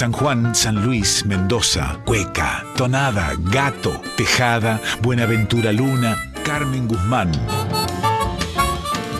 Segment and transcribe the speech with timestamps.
[0.00, 7.30] San Juan, San Luis, Mendoza, Cueca, Tonada, Gato, Tejada, Buenaventura Luna, Carmen Guzmán.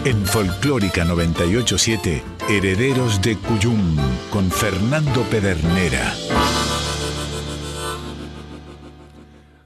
[0.07, 3.95] En Folclórica 987, Herederos de Cuyum,
[4.31, 6.15] con Fernando Pedernera.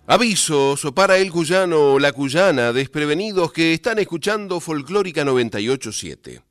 [0.08, 6.42] Avisos para el cuyano o la cuyana desprevenidos que están escuchando Folclórica 987.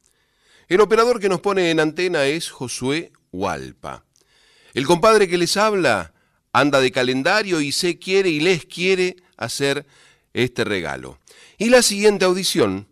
[0.70, 4.06] El operador que nos pone en antena es Josué Hualpa.
[4.74, 6.14] El compadre que les habla
[6.52, 9.86] anda de calendario y se quiere y les quiere hacer
[10.34, 11.20] este regalo.
[11.58, 12.88] Y la siguiente audición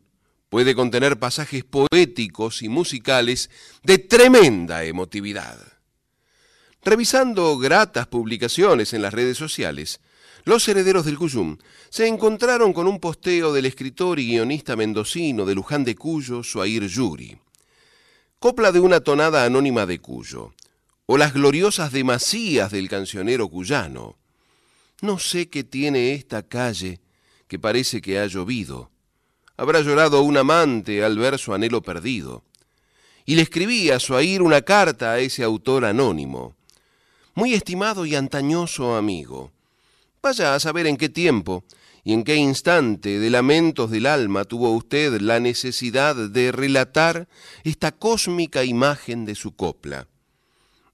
[0.50, 3.50] puede contener pasajes poéticos y musicales
[3.84, 5.58] de tremenda emotividad.
[6.84, 10.02] Revisando gratas publicaciones en las redes sociales,
[10.44, 11.58] los herederos del Cuyum
[11.90, 16.88] se encontraron con un posteo del escritor y guionista mendocino de Luján de Cuyo, Suair
[16.88, 17.38] Yuri.
[18.40, 20.54] Copla de una tonada anónima de Cuyo,
[21.06, 24.18] o las gloriosas demasías del cancionero cuyano.
[25.02, 27.00] No sé qué tiene esta calle
[27.48, 28.92] que parece que ha llovido,
[29.58, 32.44] habrá llorado un amante al ver su anhelo perdido.
[33.26, 36.56] Y le escribí a Suair una carta a ese autor anónimo.
[37.36, 39.52] Muy estimado y antañoso amigo,
[40.22, 41.64] vaya a saber en qué tiempo
[42.04, 47.28] y en qué instante de lamentos del alma tuvo usted la necesidad de relatar
[47.64, 50.08] esta cósmica imagen de su copla.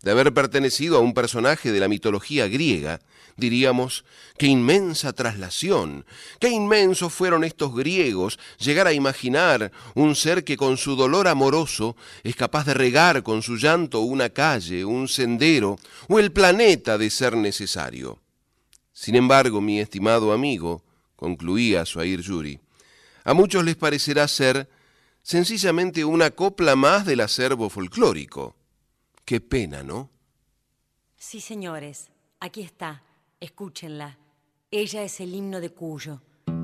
[0.01, 2.99] De haber pertenecido a un personaje de la mitología griega,
[3.35, 4.03] diríamos,
[4.37, 6.05] qué inmensa traslación,
[6.39, 11.95] qué inmensos fueron estos griegos llegar a imaginar un ser que con su dolor amoroso
[12.23, 15.77] es capaz de regar con su llanto una calle, un sendero
[16.09, 18.19] o el planeta de ser necesario.
[18.93, 20.83] Sin embargo, mi estimado amigo,
[21.15, 22.59] concluía Suair Yuri,
[23.23, 24.69] a muchos les parecerá ser
[25.21, 28.56] sencillamente una copla más del acervo folclórico.
[29.27, 30.09] Qué pena, ¿no?
[31.17, 33.03] Sí, señores, aquí está.
[33.41, 34.17] Escúchenla.
[34.71, 36.21] Ella es el himno de Cuyo.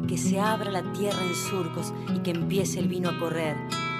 [0.07, 3.57] Que se abra la tierra en surcos y que empiece el vino a correr.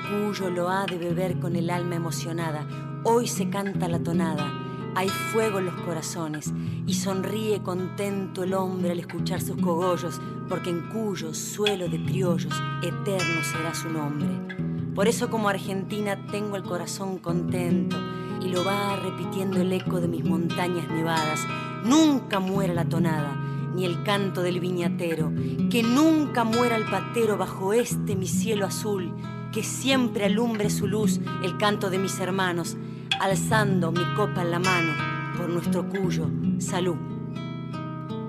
[0.10, 2.66] Cuyo lo ha de beber con el alma emocionada.
[3.04, 4.50] Hoy se canta la tonada.
[4.96, 6.54] Hay fuego en los corazones
[6.88, 12.54] y sonríe contento el hombre al escuchar sus cogollos, porque en Cuyo suelo de criollos
[12.82, 14.56] eterno será su nombre.
[14.96, 17.98] Por eso como Argentina tengo el corazón contento
[18.42, 21.46] y lo va repitiendo el eco de mis montañas nevadas.
[21.84, 23.36] Nunca muera la tonada,
[23.76, 25.32] ni el canto del viñatero,
[25.70, 29.14] que nunca muera el patero bajo este mi cielo azul,
[29.52, 32.78] que siempre alumbre su luz el canto de mis hermanos,
[33.20, 34.94] alzando mi copa en la mano
[35.38, 36.30] por nuestro cuyo
[36.60, 36.96] salud.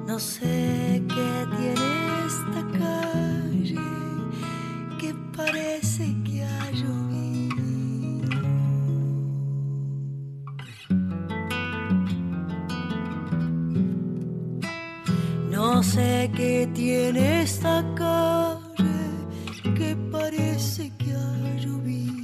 [0.07, 3.81] No sé qué tiene esta calle
[4.99, 6.71] que parece que ha
[15.85, 18.99] sé qué tiene esta calle
[19.77, 22.23] que parece que ha llovido.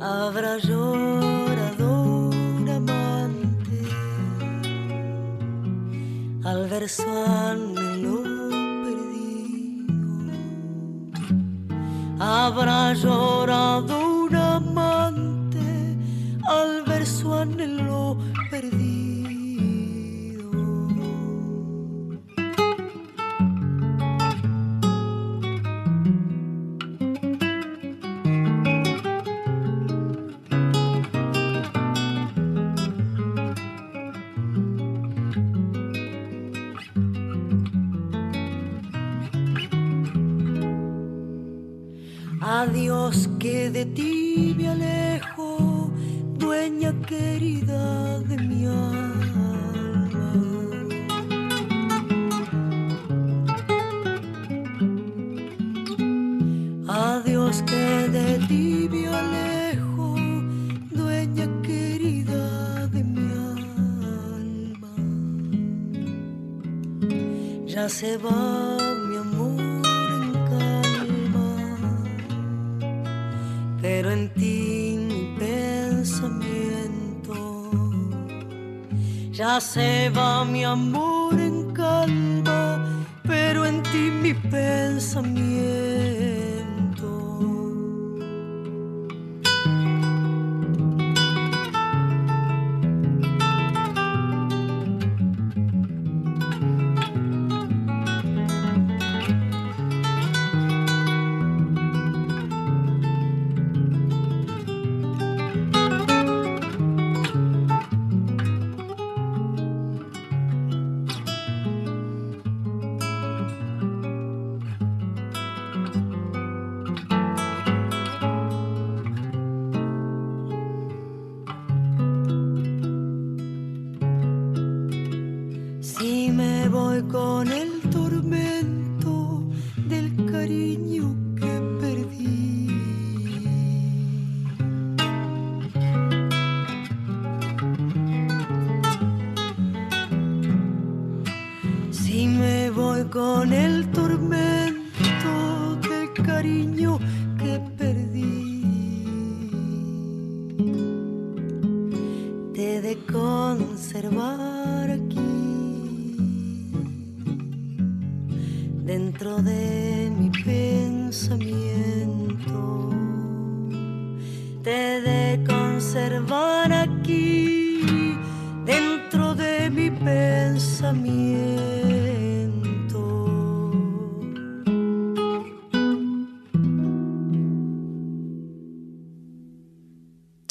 [0.00, 1.88] Habrá llorado
[2.30, 3.80] un amante
[6.44, 8.22] al ver anhelo
[8.84, 10.32] perdido.
[12.18, 13.94] Habrá llorado
[14.24, 15.68] un amante
[16.56, 18.31] al ver su anhelo perdido.
[42.62, 45.90] Adiós que de ti me alejo,
[46.38, 49.50] dueña querida de mi alma.
[56.86, 60.14] Adiós que de ti me alejo,
[60.92, 63.28] dueña querida de mi
[64.38, 64.94] alma.
[67.66, 68.71] Ya se va
[80.44, 80.91] se va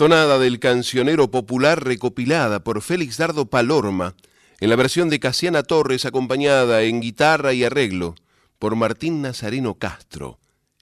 [0.01, 4.15] Tonada del cancionero popular recopilada por Félix Dardo Palorma
[4.59, 8.15] en la versión de Casiana Torres acompañada en guitarra y arreglo
[8.57, 10.39] por Martín Nazareno Castro,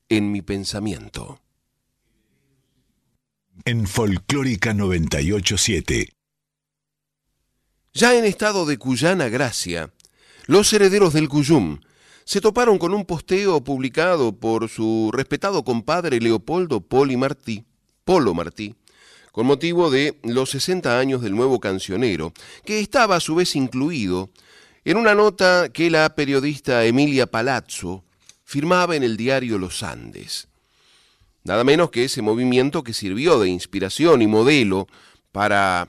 [0.08, 1.42] en mi pensamiento.
[3.66, 6.14] En Folclórica 987.
[7.92, 9.92] Ya en estado de Cuyana Gracia,
[10.46, 11.82] los herederos del Cuyum
[12.24, 17.66] se toparon con un posteo publicado por su respetado compadre Leopoldo Poli Martí,
[18.06, 18.79] Polo Martí,
[19.40, 22.34] con motivo de los 60 años del nuevo cancionero,
[22.66, 24.32] que estaba a su vez incluido
[24.84, 28.04] en una nota que la periodista Emilia Palazzo
[28.44, 30.50] firmaba en el diario Los Andes.
[31.46, 34.90] Nada menos que ese movimiento que sirvió de inspiración y modelo
[35.32, 35.88] para,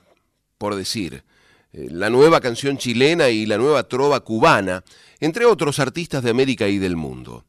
[0.56, 1.24] por decir,
[1.72, 4.84] eh, la nueva canción chilena y la nueva trova cubana,
[5.18, 7.44] entre otros artistas de América y del mundo.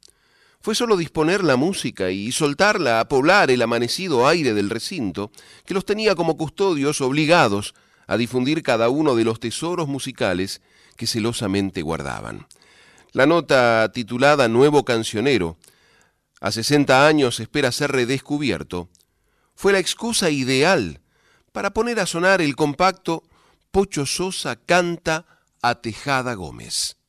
[0.61, 5.31] Fue solo disponer la música y soltarla a poblar el amanecido aire del recinto,
[5.65, 7.73] que los tenía como custodios obligados
[8.05, 10.61] a difundir cada uno de los tesoros musicales
[10.97, 12.47] que celosamente guardaban.
[13.11, 15.57] La nota titulada Nuevo Cancionero,
[16.39, 18.89] a 60 años espera ser redescubierto,
[19.55, 21.01] fue la excusa ideal
[21.51, 23.23] para poner a sonar el compacto
[23.71, 25.25] Pocho Sosa canta
[25.61, 27.00] a Tejada Gómez.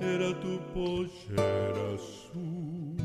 [0.00, 2.96] Era tu pollera azul,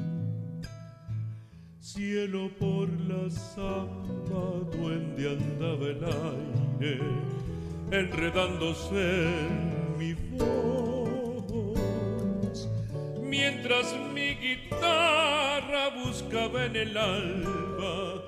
[1.80, 7.00] cielo por la samba, duende andaba el aire,
[7.92, 11.47] enredándose en mi voz,
[13.21, 18.24] mientras mi guitarra buscaba en el alba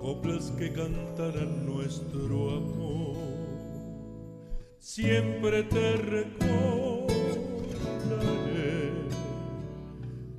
[0.00, 3.25] coplas que cantarán nuestro amor.
[4.88, 6.46] Siempre te recordaré.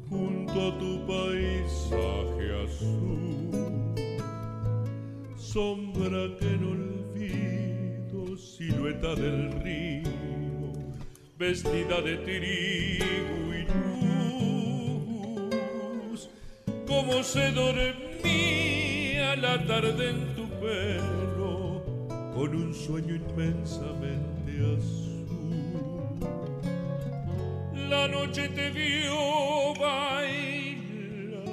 [0.09, 3.93] Junto a tu paisaje azul,
[5.35, 10.71] sombra que no olvido, silueta del río,
[11.37, 13.63] vestida de trigo y
[16.13, 16.29] luz,
[16.87, 21.83] como se dormía la tarde en tu pelo
[22.33, 24.36] con un sueño inmensamente
[27.89, 31.43] La noche te vio bailar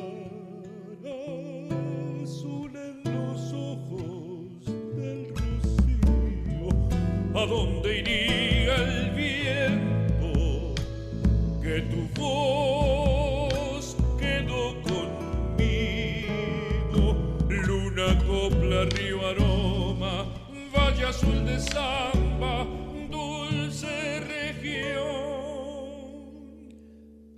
[2.22, 4.64] azul en los ojos
[4.96, 6.70] del rocío.
[7.34, 8.23] ¿A dónde iría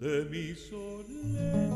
[0.07, 1.75] de mi soledad.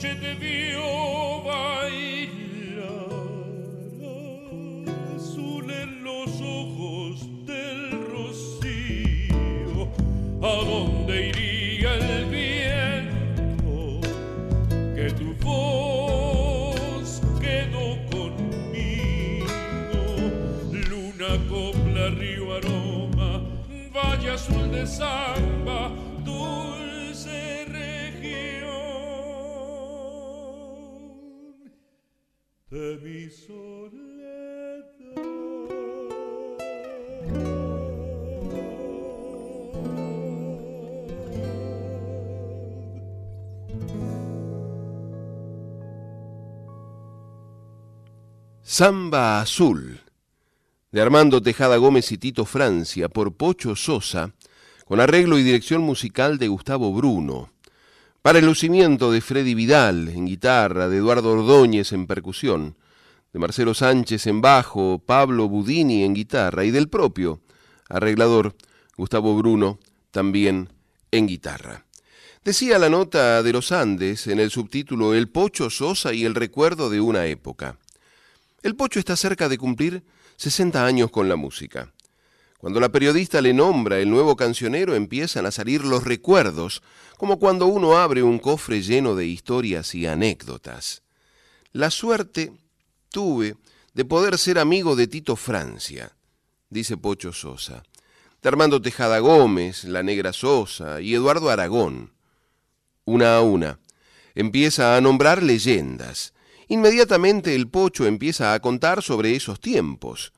[0.00, 3.10] Noche te vio bailar,
[5.14, 9.88] azul en los ojos del rocío,
[10.40, 14.00] a dónde iría el viento
[14.94, 19.50] que tu voz quedó conmigo,
[20.88, 23.42] luna, copla, río, aroma,
[23.92, 25.90] valle azul de samba,
[48.80, 50.00] Samba Azul,
[50.90, 54.32] de Armando Tejada Gómez y Tito Francia, por Pocho Sosa,
[54.86, 57.52] con arreglo y dirección musical de Gustavo Bruno.
[58.22, 62.74] Para el lucimiento de Freddy Vidal en guitarra, de Eduardo Ordóñez en percusión,
[63.34, 67.42] de Marcelo Sánchez en bajo, Pablo Budini en guitarra y del propio
[67.90, 68.56] arreglador
[68.96, 69.78] Gustavo Bruno
[70.10, 70.70] también
[71.10, 71.84] en guitarra.
[72.42, 76.88] Decía la nota de los Andes en el subtítulo El Pocho Sosa y el recuerdo
[76.88, 77.76] de una época.
[78.62, 80.02] El Pocho está cerca de cumplir
[80.36, 81.92] 60 años con la música.
[82.58, 86.82] Cuando la periodista le nombra el nuevo cancionero empiezan a salir los recuerdos,
[87.16, 91.02] como cuando uno abre un cofre lleno de historias y anécdotas.
[91.72, 92.52] La suerte
[93.08, 93.56] tuve
[93.94, 96.12] de poder ser amigo de Tito Francia,
[96.68, 97.82] dice Pocho Sosa,
[98.42, 102.12] de Armando Tejada Gómez, La Negra Sosa y Eduardo Aragón.
[103.06, 103.78] Una a una,
[104.34, 106.34] empieza a nombrar leyendas.
[106.70, 110.32] Inmediatamente el Pocho empieza a contar sobre esos tiempos.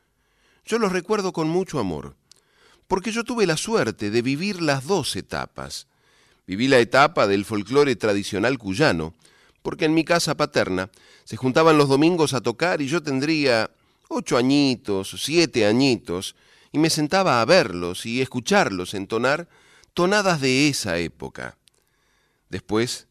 [0.65, 2.17] Yo los recuerdo con mucho amor,
[2.89, 5.89] porque yo tuve la suerte de vivir las dos etapas.
[6.47, 9.13] Viví la etapa del folclore tradicional cuyano,
[9.61, 10.89] porque en mi casa paterna
[11.25, 13.71] se juntaban los domingos a tocar y yo tendría
[14.09, 16.35] ocho añitos, siete añitos,
[16.73, 19.51] y me sentaba a verlos y escucharlos entonar
[19.93, 21.59] tonadas de esa época.
[22.49, 23.07] Después,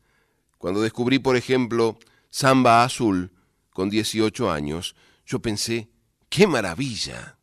[0.58, 2.00] cuando descubrí, por ejemplo,
[2.34, 3.34] Samba Azul,
[3.72, 4.96] con 18 años,
[5.26, 5.90] yo pensé,
[6.30, 7.38] ¡qué maravilla!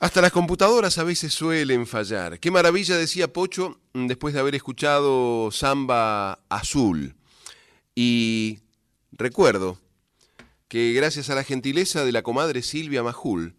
[0.00, 2.40] Hasta las computadoras a veces suelen fallar.
[2.40, 7.14] Qué maravilla decía Pocho después de haber escuchado Samba Azul.
[7.94, 8.60] Y
[9.12, 9.78] recuerdo
[10.68, 13.54] que gracias a la gentileza de la comadre Silvia Majul,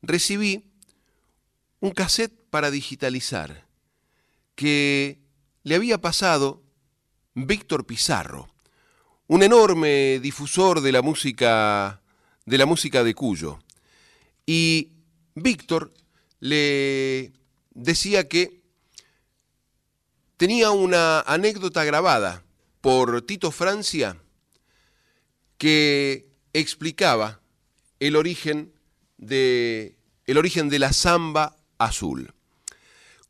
[0.00, 0.64] recibí
[1.80, 3.66] un cassette para digitalizar
[4.54, 5.18] que
[5.64, 6.62] le había pasado
[7.34, 8.48] Víctor Pizarro,
[9.26, 12.02] un enorme difusor de la música
[12.44, 13.58] de la música de Cuyo.
[14.46, 14.90] Y
[15.34, 15.92] Víctor
[16.40, 17.32] le
[17.70, 18.60] decía que
[20.36, 22.44] tenía una anécdota grabada
[22.80, 24.21] por Tito Francia
[25.62, 27.40] que explicaba
[28.00, 28.72] el origen
[29.16, 32.34] de, el origen de la samba azul.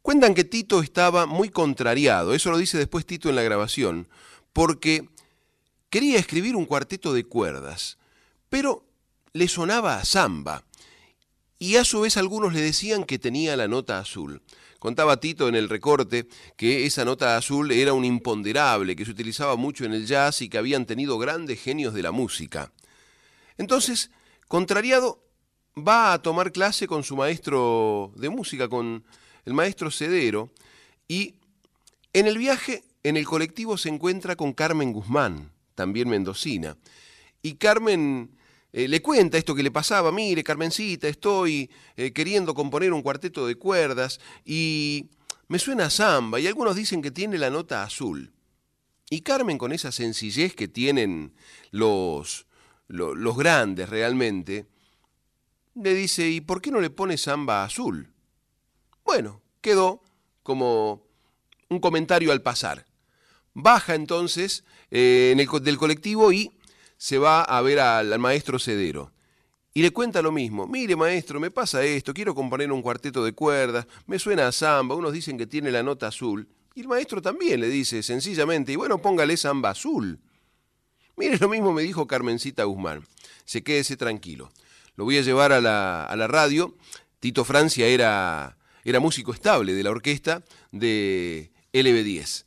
[0.01, 4.09] Cuentan que Tito estaba muy contrariado, eso lo dice después Tito en la grabación,
[4.55, 5.11] porque
[5.91, 7.99] quería escribir un cuarteto de cuerdas,
[8.49, 8.83] pero
[9.35, 10.65] le sonaba a samba.
[11.59, 14.41] Y a su vez algunos le decían que tenía la nota azul.
[14.83, 19.55] Contaba Tito en el recorte que esa nota azul era un imponderable, que se utilizaba
[19.55, 22.73] mucho en el jazz y que habían tenido grandes genios de la música.
[23.59, 24.11] Entonces,
[24.49, 25.23] contrariado,
[25.79, 29.05] va a tomar clase con su maestro de música, con
[29.45, 30.51] el maestro Cedero,
[31.07, 31.37] y
[32.13, 36.77] en el viaje, en el colectivo, se encuentra con Carmen Guzmán, también mendocina.
[37.41, 38.37] Y Carmen
[38.73, 43.47] eh, le cuenta esto que le pasaba, mire, Carmencita, estoy eh, queriendo componer un cuarteto
[43.47, 45.11] de cuerdas y
[45.49, 48.33] me suena a samba y algunos dicen que tiene la nota azul.
[49.11, 51.35] Y Carmen con esa sencillez que tienen
[51.71, 52.47] los,
[52.89, 54.67] los, grandes realmente,
[55.75, 58.11] le dice, ¿y por qué no le pone samba azul?
[59.05, 60.03] Bueno, quedó
[60.43, 61.03] como
[61.69, 62.87] un comentario al pasar.
[63.53, 66.53] Baja entonces eh, en el, del colectivo y
[67.03, 69.11] se va a ver al, maestro Cedero
[69.75, 70.69] y le cuenta lo mismo.
[70.69, 74.95] Mire, maestro, me pasa esto, quiero componer un cuarteto de cuerdas, me suena a samba,
[74.95, 76.47] unos dicen que tiene la nota azul.
[76.77, 80.21] Y el maestro también le dice sencillamente, y bueno, póngale samba azul.
[81.17, 83.05] Mire, lo mismo me dijo Carmencita Guzmán.
[83.45, 84.53] Se quédese tranquilo.
[84.95, 86.77] Lo voy a llevar a la, a la radio.
[87.19, 92.45] Tito Francia era, era músico estable de la orquesta de LB10.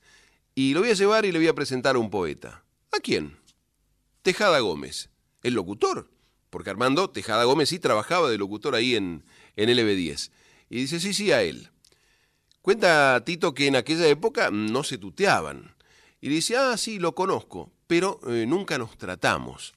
[0.56, 2.64] Y lo voy a llevar y le voy a presentar a un poeta.
[2.94, 3.36] ¿A quién?
[4.26, 5.12] Tejada Gómez,
[5.44, 6.10] el locutor,
[6.50, 9.24] porque Armando Tejada Gómez sí trabajaba de locutor ahí en,
[9.56, 10.32] en LB10.
[10.68, 11.70] Y dice, sí, sí, a él.
[12.64, 15.76] Cuenta Tito que en aquella época no se tuteaban.
[16.22, 19.76] Y dice, ah, sí, lo conozco, pero eh, nunca nos tratamos.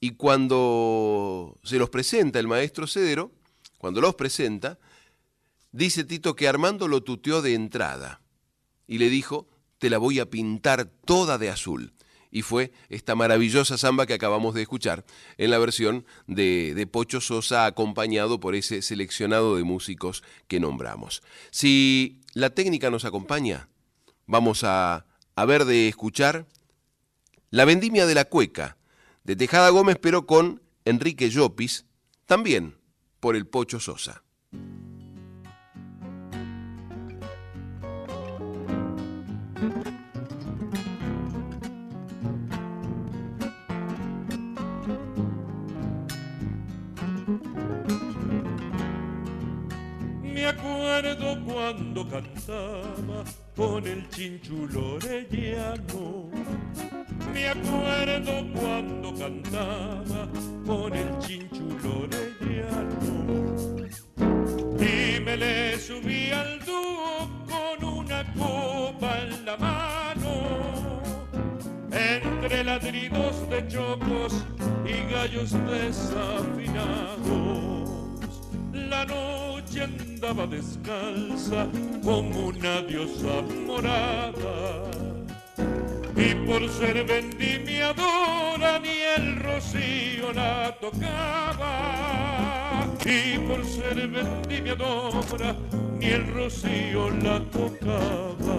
[0.00, 3.30] Y cuando se los presenta el maestro Cedero,
[3.76, 4.78] cuando los presenta,
[5.70, 8.22] dice Tito que Armando lo tuteó de entrada
[8.86, 11.92] y le dijo, te la voy a pintar toda de azul
[12.30, 15.04] y fue esta maravillosa samba que acabamos de escuchar
[15.38, 21.22] en la versión de, Pocho Sosa acompañado por ese seleccionado de músicos que nombramos.
[21.50, 23.68] Si la técnica nos acompaña,
[24.26, 26.46] vamos a, a ver de escuchar
[27.50, 28.76] La vendimia de la cueca
[29.24, 31.86] de Tejada Gómez pero con Enrique Llopis,
[32.26, 32.78] también
[33.20, 34.22] por el Pocho Sosa.
[50.86, 53.24] Me acuerdo cuando cantaba
[53.56, 56.30] con el chinchulo orellano.
[57.34, 60.28] Me acuerdo cuando cantaba
[60.64, 63.34] con el chinchulo orellano.
[64.78, 71.02] Y me le subí al dúo con una copa en la mano.
[71.90, 74.44] Entre ladridos de chocos
[74.84, 77.16] y gallos desafinados.
[78.88, 81.66] La noche andaba descalza
[82.04, 84.84] como una diosa morada.
[86.16, 91.74] Y por ser vendimiadora ni el rocío la tocaba.
[93.04, 95.56] Y por ser vendimiadora
[95.98, 98.56] ni el rocío la tocaba.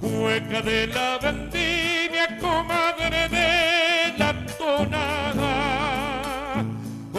[0.00, 5.49] Hueca de la vendimia, comadre de la tonada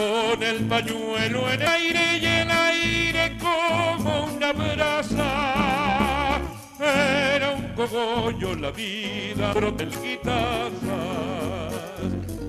[0.02, 6.40] con el pañuelo en el aire y el aire como una brasa.
[6.80, 10.72] Era un cogollo la vida, pero del guitarras.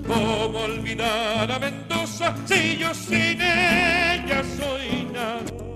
[0.06, 5.73] ¿Cómo olvidar a Mendoza si yo sin ella soy nada?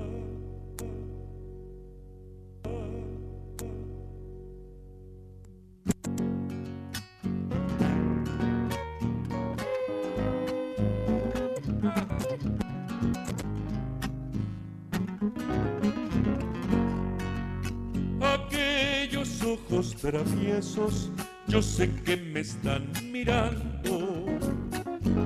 [19.96, 21.10] Traviesos,
[21.48, 24.26] yo sé que me están mirando.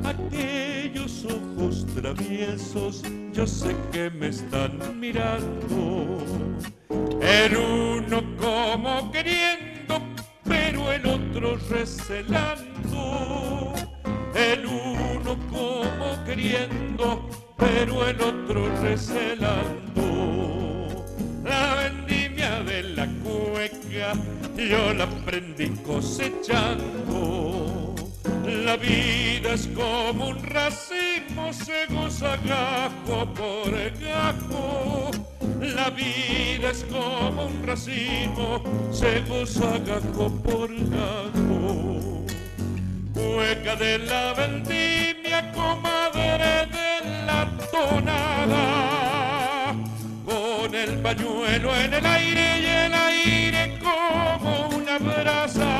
[0.05, 6.19] Aquellos ojos traviesos, yo sé que me están mirando.
[7.21, 10.01] El uno como queriendo,
[10.45, 13.73] pero el otro recelando.
[14.35, 19.82] El uno como queriendo, pero el otro recelando.
[24.69, 27.95] Yo la aprendí cosechando.
[28.65, 35.11] La vida es como un racimo, se goza gajo por gajo.
[35.61, 42.25] La vida es como un racimo, se goza gajo por gajo.
[43.15, 48.65] Cueca de la vendimia, comadre de la tonada.
[50.25, 53.42] Con el pañuelo en el aire y el aire
[55.01, 55.71] una brasa.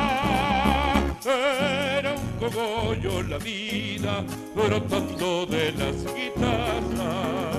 [1.99, 4.23] Era un cogollo la vida,
[4.55, 7.53] brotando de las guitarras.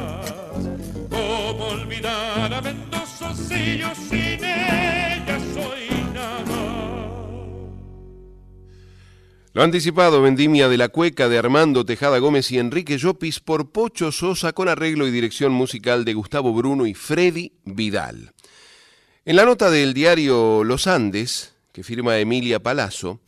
[1.11, 6.63] ¿Cómo olvidar a Mendoza si yo sin ella soy nada?
[9.53, 14.11] Lo anticipado, Vendimia de la Cueca de Armando Tejada Gómez y Enrique Llopis por Pocho
[14.11, 18.34] Sosa con arreglo y dirección musical de Gustavo Bruno y Freddy Vidal.
[19.27, 23.21] En la nota del diario Los Andes, que firma Emilia Palazzo,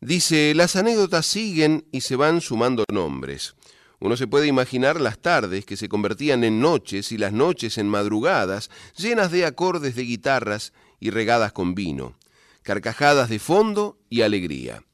[0.00, 3.56] dice, las anécdotas siguen y se van sumando nombres.
[3.98, 7.88] Uno se puede imaginar las tardes que se convertían en noches y las noches en
[7.88, 12.16] madrugadas, llenas de acordes de guitarras y regadas con vino,
[12.62, 14.84] carcajadas de fondo y alegría.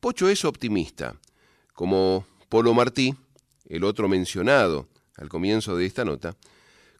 [0.00, 1.16] Pocho es optimista,
[1.72, 3.14] como Polo Martí,
[3.66, 6.36] el otro mencionado al comienzo de esta nota,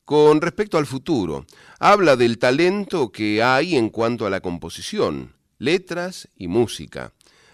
[0.05, 1.47] con respecto al futuro.
[1.79, 7.13] Habla del talento que hay en cuanto a la composición, letras y música.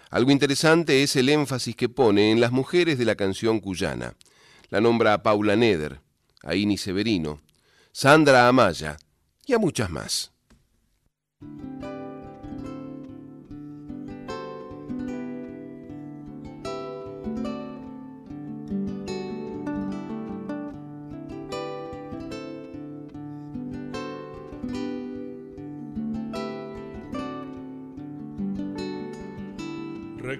[0.09, 4.15] Algo interesante es el énfasis que pone en las mujeres de la canción cuyana.
[4.69, 6.01] La nombra a Paula Neder,
[6.43, 7.41] a Ini Severino,
[7.91, 8.97] Sandra Amaya
[9.45, 10.31] y a muchas más.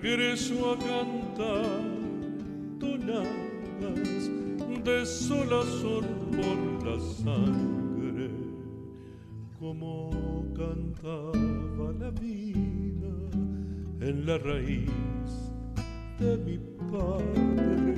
[0.02, 1.82] Regreso a cantar
[2.80, 4.30] tonadas
[4.84, 8.30] de solazón por la sangre,
[9.60, 13.14] como cantaba la vida
[14.00, 14.90] en la raíz
[16.18, 16.58] de mi
[16.92, 17.96] padre.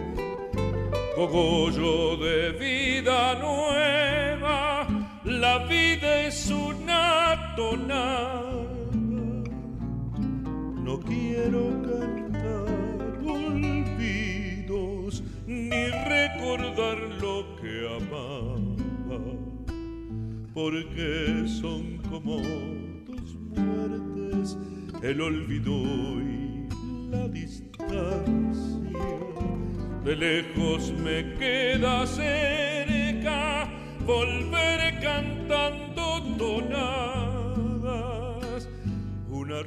[1.15, 4.87] Cogollo de vida nueva,
[5.23, 8.70] la vida es una tonada
[11.07, 19.19] quiero cantar olvidos ni recordar lo que amaba,
[20.53, 22.37] porque son como
[23.05, 24.57] dos muertes,
[25.01, 25.71] el olvido
[26.21, 26.67] y
[27.09, 28.79] la distancia.
[30.03, 33.69] De lejos me queda cerca
[34.05, 36.99] volver cantando tonadas,
[39.29, 39.63] una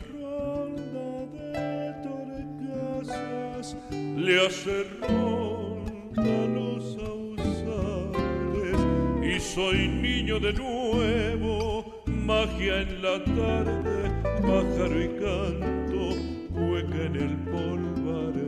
[4.17, 8.79] le hace ronda los ausales
[9.23, 16.15] y soy niño de nuevo, magia en la tarde, pájaro y canto,
[16.53, 18.45] hueca en el polvaredal.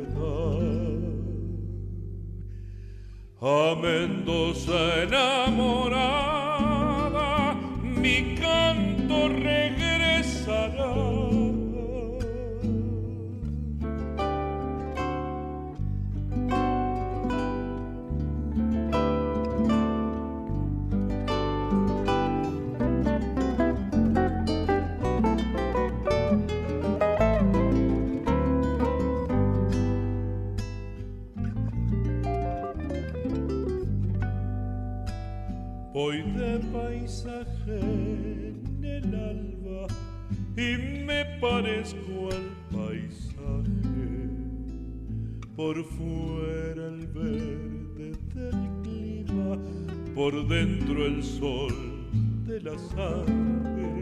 [3.40, 6.14] A Mendoza enamorada,
[7.82, 11.15] mi canto regresará
[36.16, 39.86] Voy de paisaje en el alba
[40.56, 44.08] y me parezco al paisaje.
[45.56, 49.58] Por fuera el verde del clima,
[50.14, 51.74] por dentro el sol
[52.46, 54.00] de la sangre.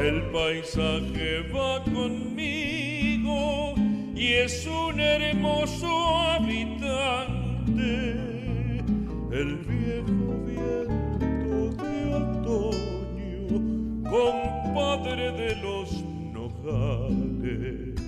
[0.00, 3.74] El paisaje va conmigo
[4.16, 7.30] y es un hermoso habitante.
[9.30, 10.49] El viejo
[14.10, 18.00] compadre de los nogales,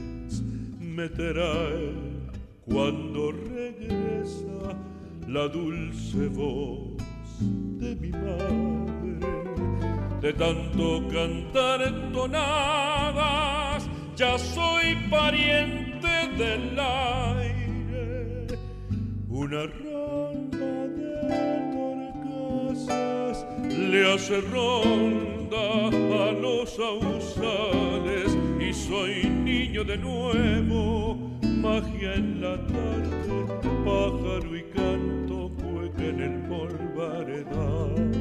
[0.80, 1.94] me trae
[2.66, 4.76] cuando regresa
[5.28, 6.96] la dulce voz
[7.78, 8.82] de mi madre.
[10.20, 18.46] De tanto cantar entonadas, ya soy pariente del aire.
[19.28, 21.62] Una ronda de
[23.68, 33.47] le hace ronda a los ausales y soy niño de nuevo, magia en la tarde,
[33.85, 38.12] pájaro y canto, cueca en el polvaredal.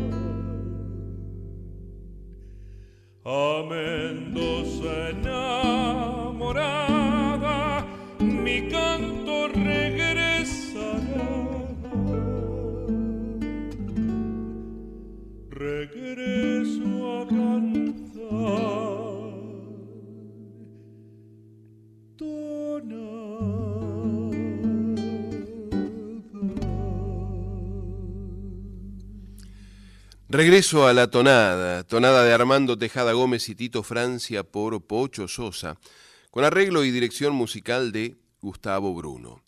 [3.23, 6.45] A Mendoza enamorada,
[8.19, 9.90] mi canto regresará.
[30.41, 35.77] Regreso a la tonada, tonada de Armando Tejada Gómez y Tito Francia por Pocho Sosa,
[36.31, 39.43] con arreglo y dirección musical de Gustavo Bruno.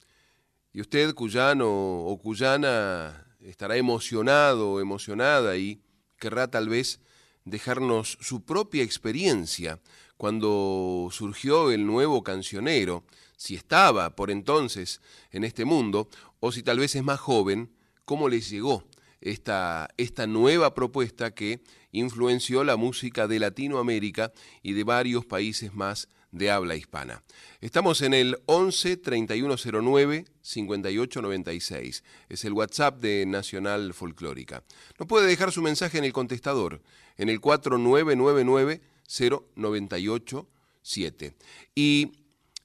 [0.71, 5.81] Y usted, cuyano o cuyana, estará emocionado emocionada y
[6.23, 7.01] querrá tal vez
[7.43, 9.81] dejarnos su propia experiencia
[10.15, 13.03] cuando surgió el nuevo cancionero,
[13.35, 16.07] si estaba por entonces en este mundo,
[16.39, 17.73] o si tal vez es más joven,
[18.05, 18.85] cómo les llegó
[19.19, 24.31] esta, esta nueva propuesta que influenció la música de Latinoamérica
[24.61, 27.21] y de varios países más de habla hispana.
[27.59, 32.03] Estamos en el 11 3109 5896.
[32.29, 34.63] Es el WhatsApp de Nacional Folclórica.
[34.99, 36.83] Nos puede dejar su mensaje en el contestador,
[37.17, 41.35] en el 4999 0987.
[41.75, 42.11] Y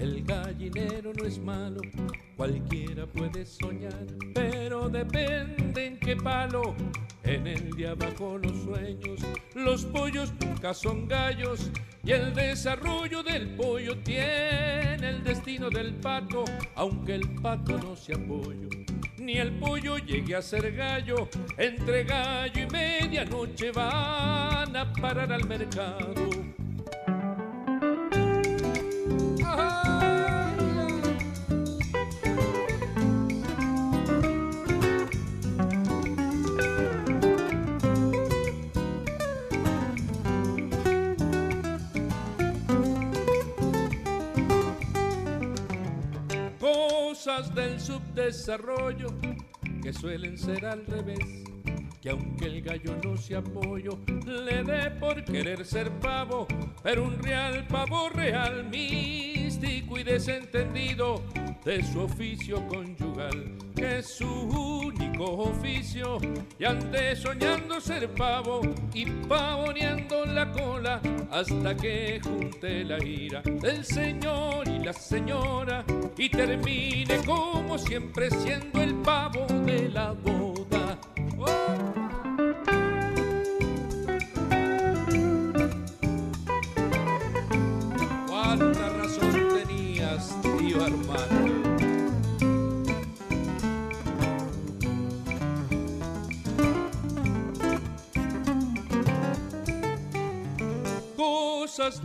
[0.00, 1.80] el gallinero no es malo,
[2.36, 6.74] cualquiera puede soñar, pero depende en qué palo.
[7.22, 9.20] En el de abajo los sueños,
[9.54, 11.70] los pollos nunca son gallos
[12.02, 16.42] y el desarrollo del pollo tiene el destino del pato,
[16.74, 18.68] aunque el pato no sea pollo.
[19.16, 25.46] Ni el pollo llegue a ser gallo, entre gallo y medianoche van a parar al
[25.46, 26.30] mercado.
[47.54, 49.08] Del subdesarrollo
[49.82, 51.49] que suelen ser al revés.
[52.00, 56.46] Que aunque el gallo no se apoyo, le dé por querer ser pavo,
[56.82, 61.22] pero un real pavo real, místico y desentendido
[61.62, 66.16] de su oficio conyugal, que es su único oficio,
[66.58, 68.62] y ande soñando ser pavo
[68.94, 75.84] y pavoneando la cola hasta que junte la ira del señor y la señora
[76.16, 80.79] y termine como siempre siendo el pavo de la boda.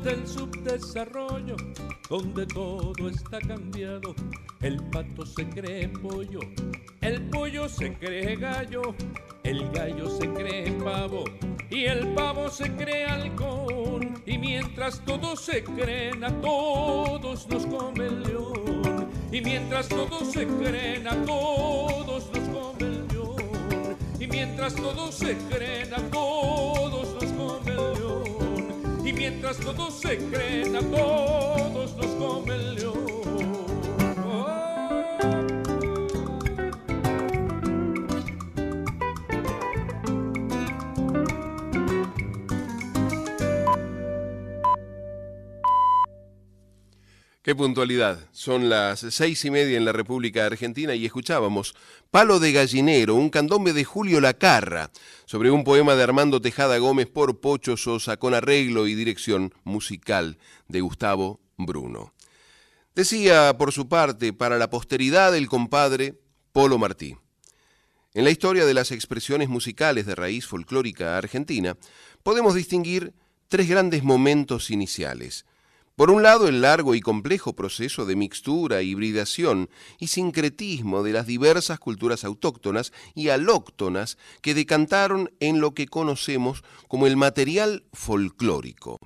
[0.02, 1.58] Del subdesarrollo,
[2.10, 4.16] donde todo está cambiado.
[4.62, 6.40] El pato se cree pollo,
[7.02, 8.96] el pollo se cree gallo,
[9.44, 11.24] el gallo se cree pavo
[11.70, 14.22] y el pavo se cree halcón.
[14.26, 19.10] Y mientras todos se creen, a todos nos come el león.
[19.32, 23.98] Y mientras todos se creen, a todos nos come el león.
[24.20, 28.06] Y mientras todos se creen, a todos nos come el león
[29.06, 33.15] y mientras todos se creen a todos nos come el león.
[47.46, 48.28] Qué puntualidad.
[48.32, 51.76] Son las seis y media en la República Argentina y escuchábamos
[52.10, 54.90] Palo de Gallinero, un candombe de Julio Lacarra,
[55.26, 60.40] sobre un poema de Armando Tejada Gómez por Pocho Sosa, con arreglo y dirección musical
[60.70, 62.16] de Gustavo Bruno.
[62.96, 66.20] Decía, por su parte, para la posteridad el compadre
[66.52, 67.16] Polo Martí.
[68.16, 71.78] En la historia de las expresiones musicales de raíz folclórica argentina,
[72.24, 73.14] podemos distinguir
[73.50, 75.46] tres grandes momentos iniciales.
[75.96, 81.26] Por un lado, el largo y complejo proceso de mixtura, hibridación y sincretismo de las
[81.26, 89.00] diversas culturas autóctonas y alóctonas que decantaron en lo que conocemos como el material folclórico.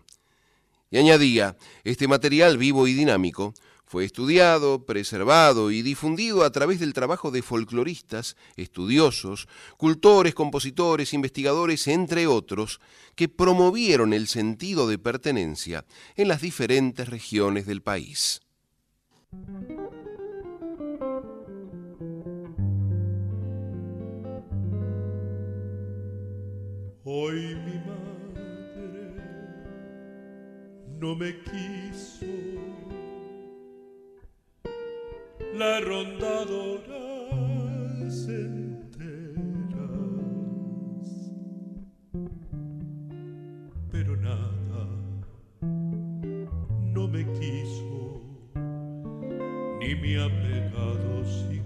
[0.90, 3.54] Y añadía, este material vivo y dinámico
[3.90, 9.48] fue estudiado, preservado y difundido a través del trabajo de folcloristas, estudiosos,
[9.78, 12.80] cultores, compositores, investigadores, entre otros,
[13.16, 18.42] que promovieron el sentido de pertenencia en las diferentes regiones del país.
[27.06, 29.16] Hoy mi madre
[31.00, 32.89] no me quiso
[35.54, 37.10] la rondadora
[38.28, 39.10] enteras,
[43.92, 44.88] pero nada
[45.62, 48.22] no me quiso
[49.80, 51.59] ni me ha pegado siquiera,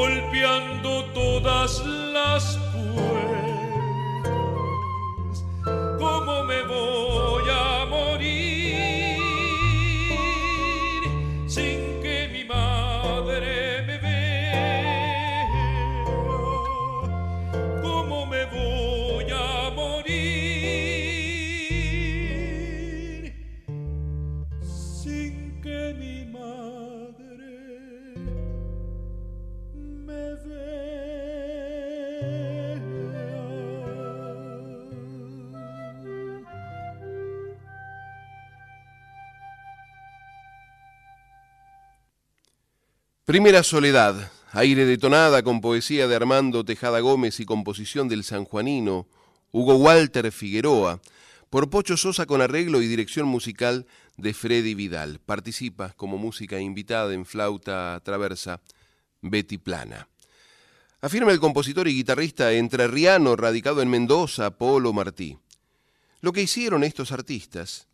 [0.00, 1.99] golpeando todas las
[43.30, 49.06] Primera Soledad, aire de tonada con poesía de Armando Tejada Gómez y composición del sanjuanino
[49.52, 51.00] Hugo Walter Figueroa,
[51.48, 55.20] por Pocho Sosa con arreglo y dirección musical de Freddy Vidal.
[55.24, 58.60] Participa como música invitada en flauta traversa
[59.22, 60.08] Betty Plana.
[61.00, 65.38] Afirma el compositor y guitarrista entrerriano radicado en Mendoza, Polo Martí.
[66.20, 67.86] Lo que hicieron estos artistas,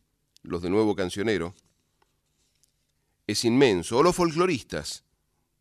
[0.42, 1.54] los de Nuevo Cancionero,
[3.26, 5.02] es inmenso, o los folcloristas.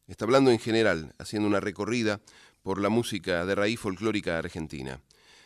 [0.08, 2.22] Está hablando en general, haciendo una recorrida
[2.64, 5.02] por la música de raíz folclórica argentina.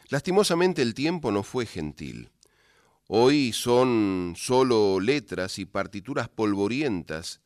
[0.10, 2.30] Lastimosamente el tiempo no fue gentil.
[3.08, 7.42] Hoy son solo letras y partituras polvorientas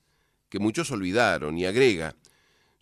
[0.49, 2.15] que muchos olvidaron y agrega,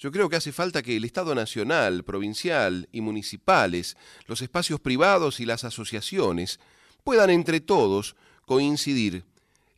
[0.01, 5.39] yo creo que hace falta que el Estado nacional, provincial y municipales, los espacios privados
[5.39, 6.59] y las asociaciones
[7.03, 8.15] puedan entre todos
[8.47, 9.25] coincidir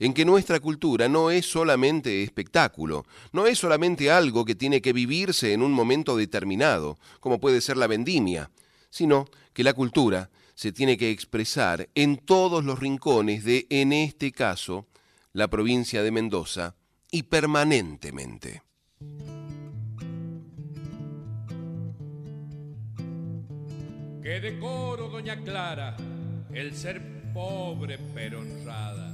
[0.04, 4.92] en que nuestra cultura no es solamente espectáculo, no es solamente algo que tiene que
[4.92, 8.52] vivirse en un momento determinado, como puede ser la vendimia,
[8.90, 14.34] sino que la cultura se tiene que expresar en todos los rincones de, en este
[14.34, 14.88] caso,
[15.32, 16.76] la provincia de Mendoza
[17.10, 18.62] y permanentemente.
[24.22, 25.96] Qué decoro, doña Clara,
[26.54, 29.13] el ser pobre pero honrada.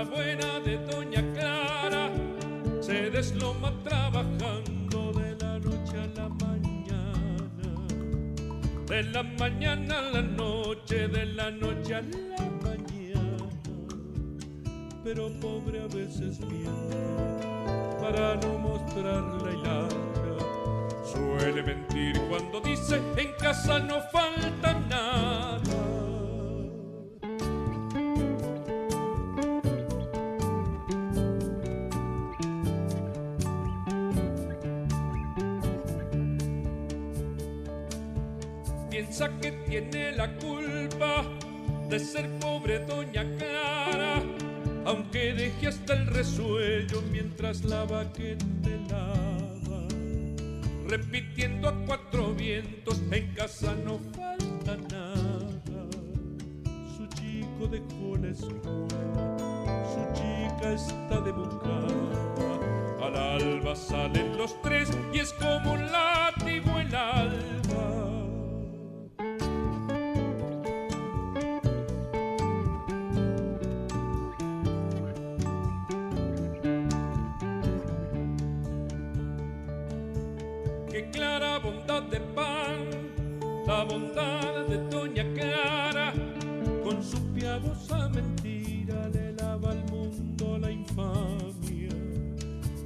[0.00, 2.08] La buena de doña Clara
[2.80, 7.68] se desloma trabajando de la noche a la mañana.
[8.86, 13.44] De la mañana a la noche, de la noche a la mañana.
[15.04, 16.96] Pero pobre a veces miente
[18.00, 19.22] para no mostrar
[19.64, 19.86] la.
[21.04, 25.39] Suele mentir cuando dice en casa no falta nada.
[39.80, 41.24] Tiene la culpa
[41.88, 44.22] de ser pobre doña Clara,
[44.84, 49.86] aunque deje hasta el resuello mientras la vaquete lava.
[50.86, 55.86] Repitiendo a cuatro vientos, en casa no falta nada.
[56.96, 59.36] Su chico dejó la escuela,
[59.92, 61.86] su chica está de buscada.
[63.02, 67.49] Al alba salen los tres y es como un látigo el.
[81.10, 82.88] Clara bondad de pan,
[83.66, 86.12] la bondad de Doña Clara,
[86.82, 91.90] con su piadosa mentira le lava al mundo la infamia.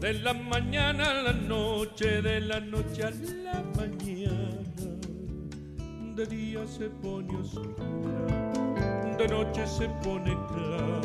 [0.01, 4.61] De la mañana a la noche, de la noche a la mañana,
[6.15, 11.01] de día se pone oscura, de noche se pone clara.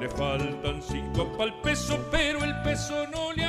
[0.00, 3.44] Le faltan cinco pa'l peso, pero el peso no le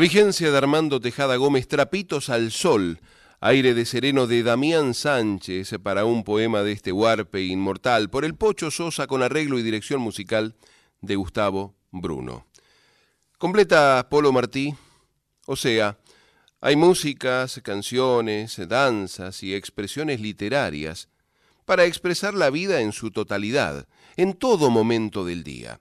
[0.00, 3.00] vigencia de Armando Tejada Gómez, Trapitos al Sol,
[3.38, 8.34] aire de sereno de Damián Sánchez para un poema de este huarpe inmortal, por el
[8.34, 10.56] Pocho Sosa con arreglo y dirección musical
[11.02, 12.46] de Gustavo Bruno.
[13.36, 14.74] Completa Polo Martí,
[15.44, 15.98] o sea,
[16.62, 21.10] hay músicas, canciones, danzas y expresiones literarias
[21.66, 23.86] para expresar la vida en su totalidad,
[24.16, 25.78] en todo momento del día.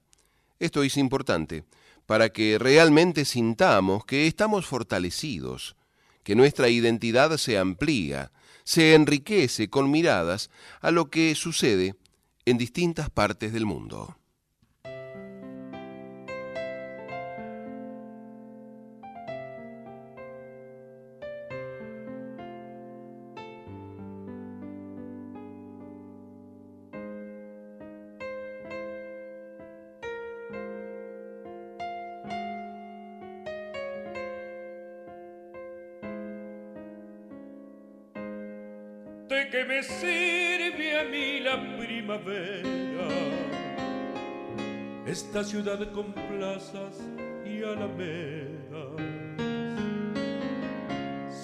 [0.59, 1.63] Esto es importante
[2.09, 5.75] para que realmente sintamos que estamos fortalecidos,
[6.23, 8.31] que nuestra identidad se amplía,
[8.63, 10.49] se enriquece con miradas
[10.81, 11.93] a lo que sucede
[12.45, 14.18] en distintas partes del mundo.
[39.79, 43.07] Qué sirve a mí la primavera?
[45.05, 47.01] Esta ciudad con plazas
[47.45, 48.97] y alamedas,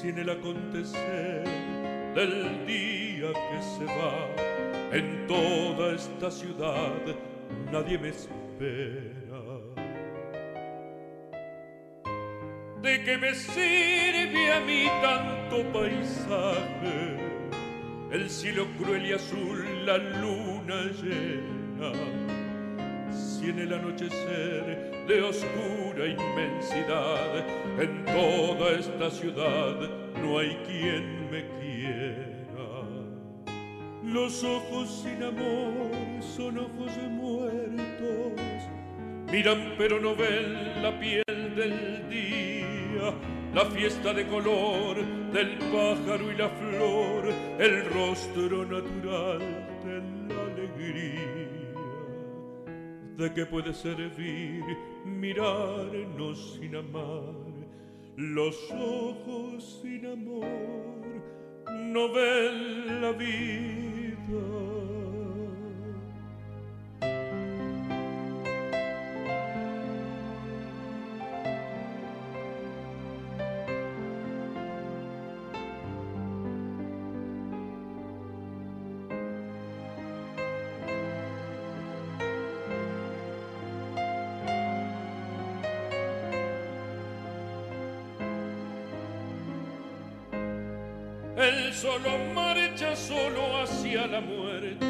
[0.02, 1.44] sin el acontecer
[2.14, 4.28] del día que se va,
[4.92, 6.94] en toda esta ciudad
[7.72, 9.42] nadie me espera.
[12.82, 17.25] ¿De qué me sirve a mí tanto paisaje?
[18.16, 21.92] El cielo cruel y azul, la luna llena.
[23.12, 27.46] Si en el anochecer de oscura inmensidad,
[27.78, 29.76] en toda esta ciudad
[30.22, 32.36] no hay quien me quiera.
[34.04, 35.92] Los ojos sin amor
[36.22, 38.42] son ojos de muertos,
[39.30, 43.14] miran pero no ven la piel del día
[43.54, 49.40] la fiesta de color del pájaro y la flor, el rostro natural
[49.84, 51.76] de la alegría.
[53.18, 54.64] ¿De qué puede servir
[55.04, 57.36] mirarnos sin amar?
[58.16, 60.46] Los ojos sin amor
[61.68, 63.85] no ven la vida.
[91.86, 94.86] Solo marcha solo hacia la muerte.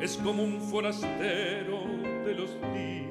[0.00, 1.80] Es como un forastero
[2.24, 3.04] de los días.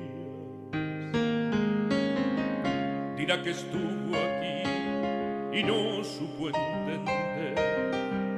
[3.18, 7.56] Dirá que estuvo aquí y no supo entender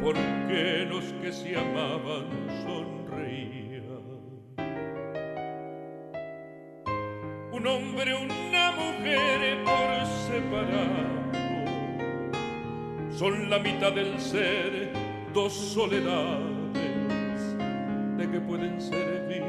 [0.02, 0.16] por
[0.48, 2.26] qué los que se amaban
[2.64, 3.86] sonreían.
[7.52, 11.25] Un hombre, una mujer por separado
[13.18, 14.92] son la mitad del ser,
[15.34, 16.44] dos soledades.
[18.18, 19.44] ¿De qué pueden servir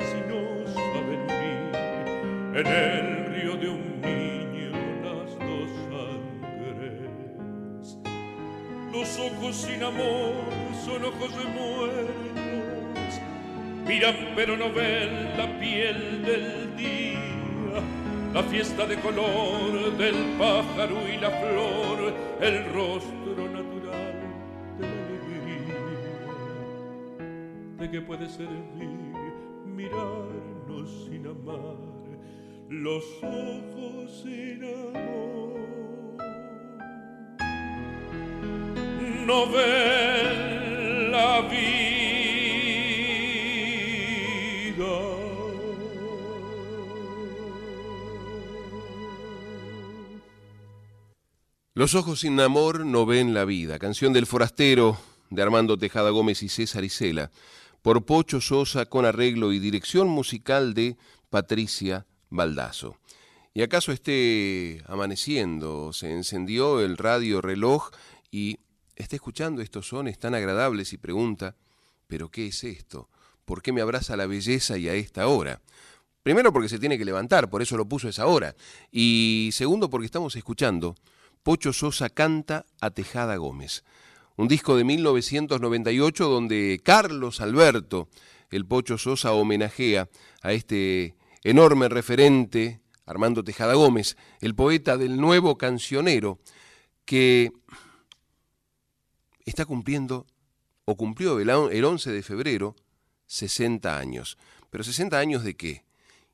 [0.00, 4.70] si no saben unir en el río de un niño
[5.02, 5.70] las dos
[6.58, 7.08] sangres?
[8.92, 10.34] Los ojos sin amor
[10.84, 13.20] son ojos de muertos,
[13.86, 17.12] miran pero no ven la piel del día
[18.32, 22.11] la fiesta de color del pájaro y la flor,
[22.42, 24.14] el rostro natural
[24.76, 25.78] de la alegría.
[27.78, 28.88] ¿De qué puede servir
[29.64, 31.76] mirarnos sin amar,
[32.68, 35.60] los ojos sin amor?
[39.24, 39.46] No
[51.82, 53.80] Los ojos sin amor no ven la vida.
[53.80, 54.96] Canción del forastero
[55.30, 57.32] de Armando Tejada Gómez y César Isela.
[57.82, 60.96] Por Pocho Sosa con arreglo y dirección musical de
[61.28, 62.98] Patricia Baldazo.
[63.52, 65.92] ¿Y acaso esté amaneciendo?
[65.92, 67.90] Se encendió el radio reloj
[68.30, 68.60] y
[68.94, 71.56] está escuchando estos sones tan agradables y pregunta,
[72.06, 73.08] ¿pero qué es esto?
[73.44, 75.60] ¿Por qué me abraza la belleza y a esta hora?
[76.22, 78.54] Primero porque se tiene que levantar, por eso lo puso a esa hora.
[78.92, 80.94] Y segundo porque estamos escuchando
[81.42, 83.82] Pocho Sosa canta a Tejada Gómez.
[84.36, 88.08] Un disco de 1998 donde Carlos Alberto,
[88.50, 90.08] el Pocho Sosa, homenajea
[90.40, 96.38] a este enorme referente, Armando Tejada Gómez, el poeta del nuevo cancionero,
[97.04, 97.52] que
[99.44, 100.26] está cumpliendo,
[100.84, 102.76] o cumplió el 11 de febrero,
[103.26, 104.38] 60 años.
[104.70, 105.84] Pero 60 años de qué?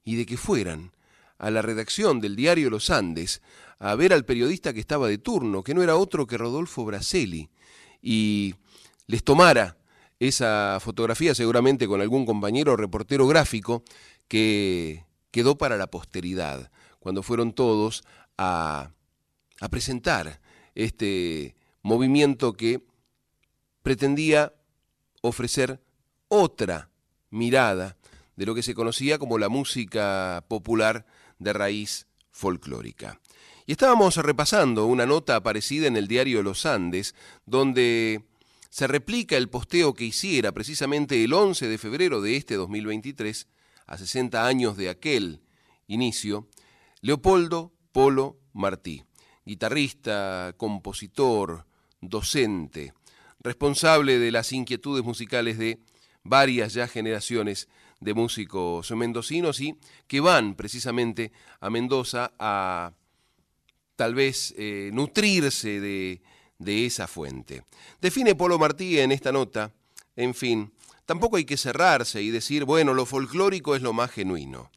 [0.04, 0.92] Y de que fueran
[1.38, 3.42] a la redacción del diario Los Andes
[3.78, 7.48] a ver al periodista que estaba de turno, que no era otro que Rodolfo Braselli,
[8.02, 8.54] y
[9.06, 9.76] les tomara
[10.18, 13.84] esa fotografía seguramente con algún compañero reportero gráfico
[14.26, 18.02] que quedó para la posteridad, cuando fueron todos
[18.36, 18.90] a,
[19.60, 20.40] a presentar
[20.74, 22.84] este movimiento que
[23.82, 24.52] pretendía
[25.22, 25.80] ofrecer
[26.28, 26.90] otra
[27.30, 27.96] mirada
[28.36, 31.06] de lo que se conocía como la música popular
[31.38, 33.20] de raíz folclórica.
[33.66, 37.14] Y estábamos repasando una nota aparecida en el diario Los Andes,
[37.44, 38.24] donde
[38.70, 43.46] se replica el posteo que hiciera precisamente el 11 de febrero de este 2023,
[43.86, 45.40] a 60 años de aquel
[45.86, 46.48] inicio,
[47.00, 49.04] Leopoldo Polo Martí,
[49.44, 51.66] guitarrista, compositor,
[52.00, 52.92] docente,
[53.40, 55.78] responsable de las inquietudes musicales de
[56.22, 57.68] varias ya generaciones
[58.00, 59.76] de músicos mendocinos y
[60.06, 62.92] que van precisamente a Mendoza a
[63.96, 66.22] tal vez eh, nutrirse de,
[66.58, 67.64] de esa fuente.
[68.00, 69.72] Define Polo Martí en esta nota,
[70.14, 70.72] en fin,
[71.04, 74.70] tampoco hay que cerrarse y decir, bueno, lo folclórico es lo más genuino.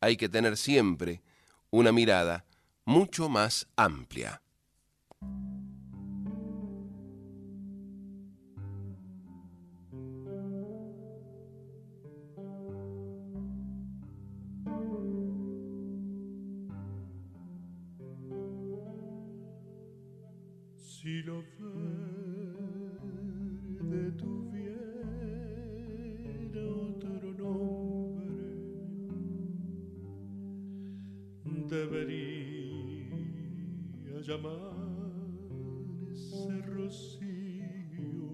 [0.00, 1.22] Hay que tener siempre
[1.70, 2.44] una mirada
[2.84, 4.42] mucho más amplia.
[21.00, 21.42] Si lo
[23.78, 25.40] verde tuviera
[26.92, 28.44] otro nombre,
[31.70, 33.10] debería
[34.20, 34.60] llamarse
[36.66, 38.28] Rocío.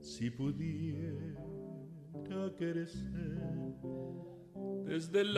[0.00, 1.36] Si pudiera
[2.56, 3.76] crecer
[4.86, 5.36] desde el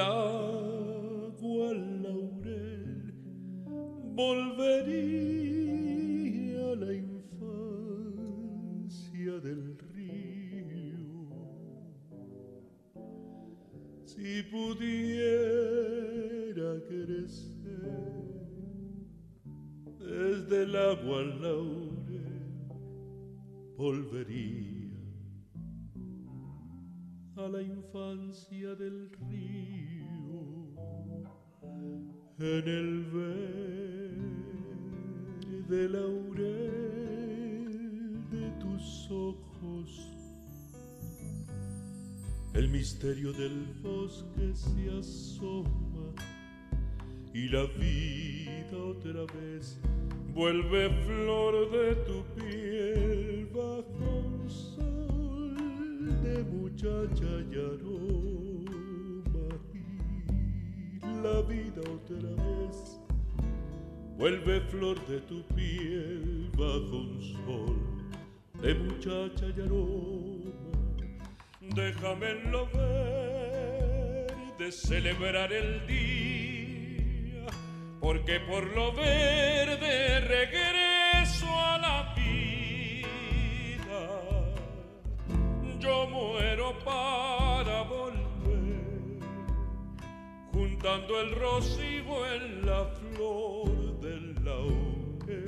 [4.16, 4.55] volver.
[44.56, 46.14] Se asoma
[47.34, 49.78] y la vida otra vez
[50.34, 59.48] vuelve flor de tu piel bajo un sol de muchacha y aroma.
[61.02, 62.98] Y la vida otra vez
[64.16, 67.76] vuelve flor de tu piel bajo un sol
[68.62, 70.26] de muchacha y aroma.
[71.74, 72.52] Déjame en
[74.72, 77.46] celebrar el día
[78.00, 82.36] porque por lo verde regreso a la vida
[85.78, 89.20] yo muero para volver,
[90.52, 95.46] juntando el rocío en la flor del laurel.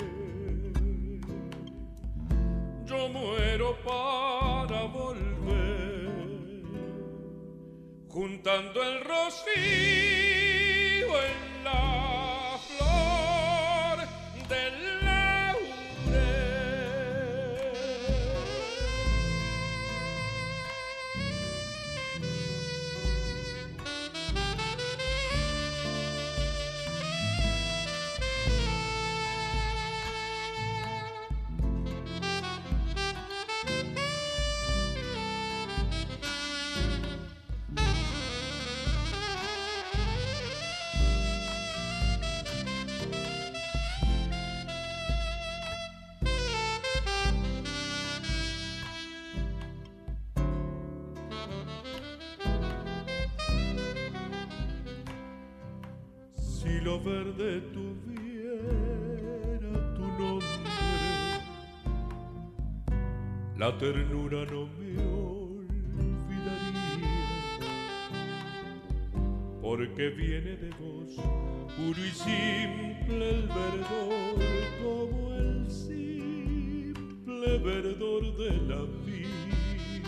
[2.86, 4.37] Yo muero para
[8.18, 9.52] juntando el rocío
[11.22, 12.07] en la
[63.78, 65.70] ternura no me olvidaría,
[69.62, 71.14] porque viene de vos,
[71.76, 74.34] puro y simple el verdor,
[74.82, 80.04] como el simple verdor de la vida,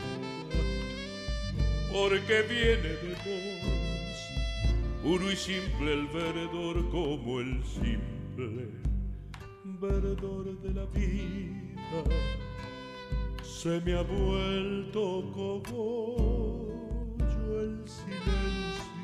[1.93, 3.81] porque viene de vos
[5.03, 8.68] puro y simple el verdor como el simple
[9.81, 12.49] verdor de la vida.
[13.62, 16.70] Se me ha vuelto cogollo
[17.61, 18.94] el silencio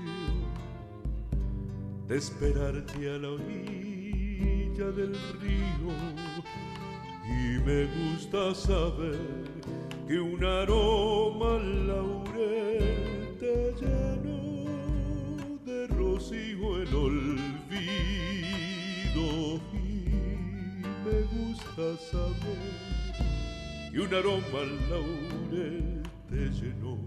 [2.08, 5.92] de esperarte a la orilla del río.
[7.26, 9.44] Y me gusta saber
[10.08, 14.64] que un aroma laurel te llenó
[15.66, 17.60] de rocío el olvido.
[19.74, 20.08] Y
[21.04, 22.85] me gusta saber
[23.96, 26.98] que un aroma al laurel te llenó.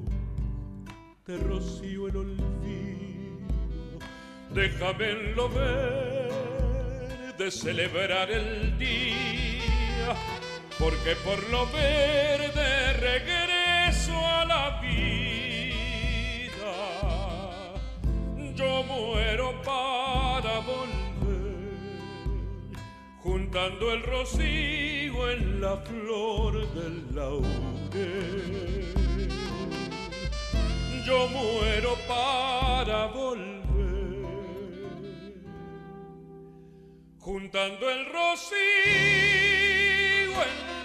[1.27, 3.99] De rocío el olvido.
[4.55, 10.15] Déjame en lo verde celebrar el día
[10.79, 13.48] porque por lo verde regreso
[23.51, 28.93] juntando el rocío en la flor del laurel.
[31.03, 33.65] Yo muero para volver,
[37.17, 38.59] juntando el rocío
[40.43, 40.78] en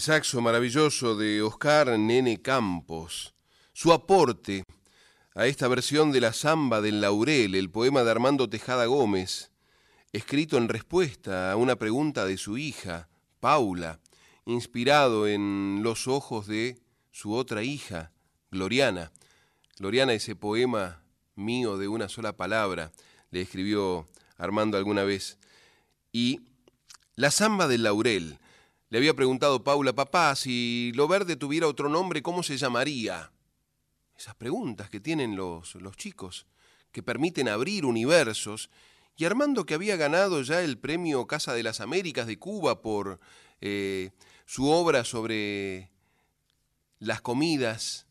[0.00, 3.34] El saxo maravilloso de Oscar Nene Campos,
[3.74, 4.64] su aporte
[5.34, 9.50] a esta versión de la Zamba del Laurel, el poema de Armando Tejada Gómez,
[10.14, 14.00] escrito en respuesta a una pregunta de su hija, Paula,
[14.46, 16.80] inspirado en los ojos de
[17.10, 18.10] su otra hija,
[18.50, 19.12] Gloriana.
[19.78, 21.02] Gloriana, ese poema
[21.34, 22.90] mío de una sola palabra,
[23.30, 25.36] le escribió Armando alguna vez.
[26.10, 26.40] Y
[27.16, 28.38] la Zamba del Laurel,
[28.90, 33.30] le había preguntado Paula, papá, si lo verde tuviera otro nombre, ¿cómo se llamaría?
[34.18, 36.46] Esas preguntas que tienen los, los chicos,
[36.90, 38.68] que permiten abrir universos.
[39.16, 43.20] Y Armando, que había ganado ya el premio Casa de las Américas de Cuba por
[43.60, 44.10] eh,
[44.44, 45.92] su obra sobre
[46.98, 48.08] las comidas,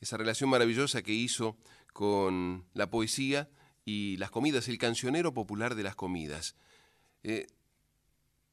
[0.00, 1.56] esa relación maravillosa que hizo
[1.92, 3.48] con la poesía
[3.84, 6.56] y las comidas, el cancionero popular de las comidas.
[7.22, 7.46] Eh,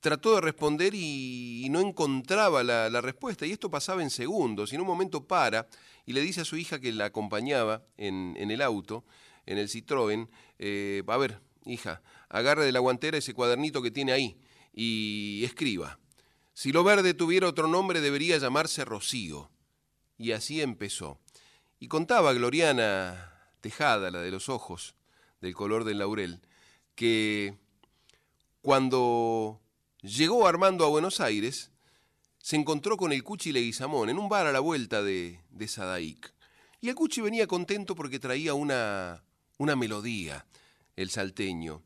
[0.05, 4.81] trató de responder y, no encontraba la, respuesta, y esto pasaba en segundos, y en
[4.81, 5.67] un momento para
[6.05, 9.03] y le dice a su hija que la acompañaba en, el auto,
[9.47, 10.29] en el Citroën,
[10.59, 14.37] eh, a ver, hija, agarre de la guantera ese cuadernito que tiene ahí
[14.75, 15.97] y escriba.
[16.53, 19.49] Si lo verde tuviera otro nombre debería llamarse Rocío.
[20.19, 21.19] Y así empezó.
[21.79, 24.93] Y contaba Gloriana Tejada, la de los ojos,
[25.41, 26.41] del color del laurel,
[26.93, 27.57] que
[28.61, 29.64] cuando
[30.05, 31.71] Llegó Armando a Buenos Aires,
[32.37, 36.31] se encontró con el Cuchi Leguizamón en un bar a la vuelta de, de Sadaic.
[36.79, 39.23] Y el Cuchi venía contento porque traía una,
[39.57, 40.45] una melodía,
[40.95, 41.81] el salteño.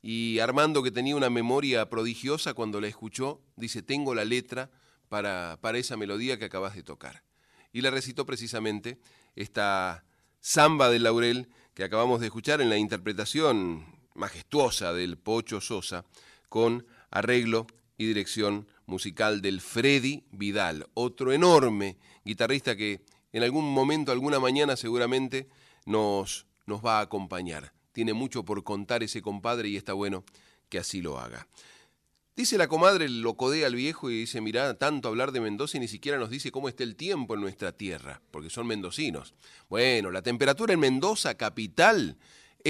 [0.00, 4.70] Y Armando, que tenía una memoria prodigiosa, cuando la escuchó, dice, tengo la letra
[5.10, 7.22] para, para esa melodía que acabas de tocar.
[7.70, 8.98] Y le recitó precisamente
[9.36, 10.06] esta
[10.40, 16.06] samba del laurel que acabamos de escuchar en la interpretación majestuosa del Pocho Sosa
[16.48, 23.02] con arreglo y dirección musical del Freddy Vidal, otro enorme guitarrista que
[23.32, 25.48] en algún momento, alguna mañana seguramente
[25.84, 27.72] nos, nos va a acompañar.
[27.92, 30.24] Tiene mucho por contar ese compadre y está bueno
[30.68, 31.46] que así lo haga.
[32.36, 35.80] Dice la comadre, lo codea al viejo y dice, mirá, tanto hablar de Mendoza y
[35.80, 39.34] ni siquiera nos dice cómo está el tiempo en nuestra tierra, porque son mendocinos.
[39.68, 42.16] Bueno, la temperatura en Mendoza, capital,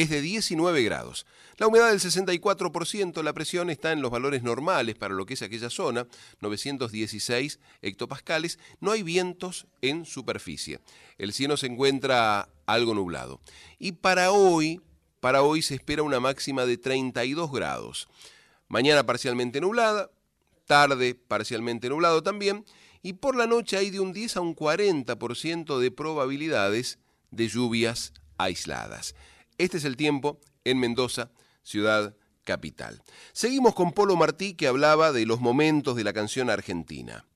[0.02, 1.26] es de 19 grados.
[1.56, 5.42] La humedad del 64%, la presión está en los valores normales para lo que es
[5.42, 6.06] aquella zona,
[6.40, 10.78] 916 hectopascales, no hay vientos en superficie.
[11.18, 13.40] El cielo se encuentra algo nublado.
[13.80, 14.80] Y para hoy,
[15.18, 18.08] para hoy se espera una máxima de 32 grados.
[18.68, 20.12] Mañana parcialmente nublada,
[20.66, 22.64] tarde parcialmente nublado también,
[23.02, 27.00] y por la noche hay de un 10 a un 40% de probabilidades
[27.32, 29.16] de lluvias aisladas.
[29.58, 31.32] Este es el tiempo en Mendoza,
[31.64, 33.02] ciudad capital.
[33.32, 37.26] Seguimos con Polo Martí que hablaba de los momentos de la canción argentina.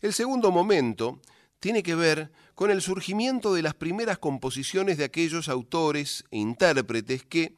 [0.00, 1.20] El segundo momento
[1.60, 7.24] tiene que ver con el surgimiento de las primeras composiciones de aquellos autores e intérpretes
[7.24, 7.56] que,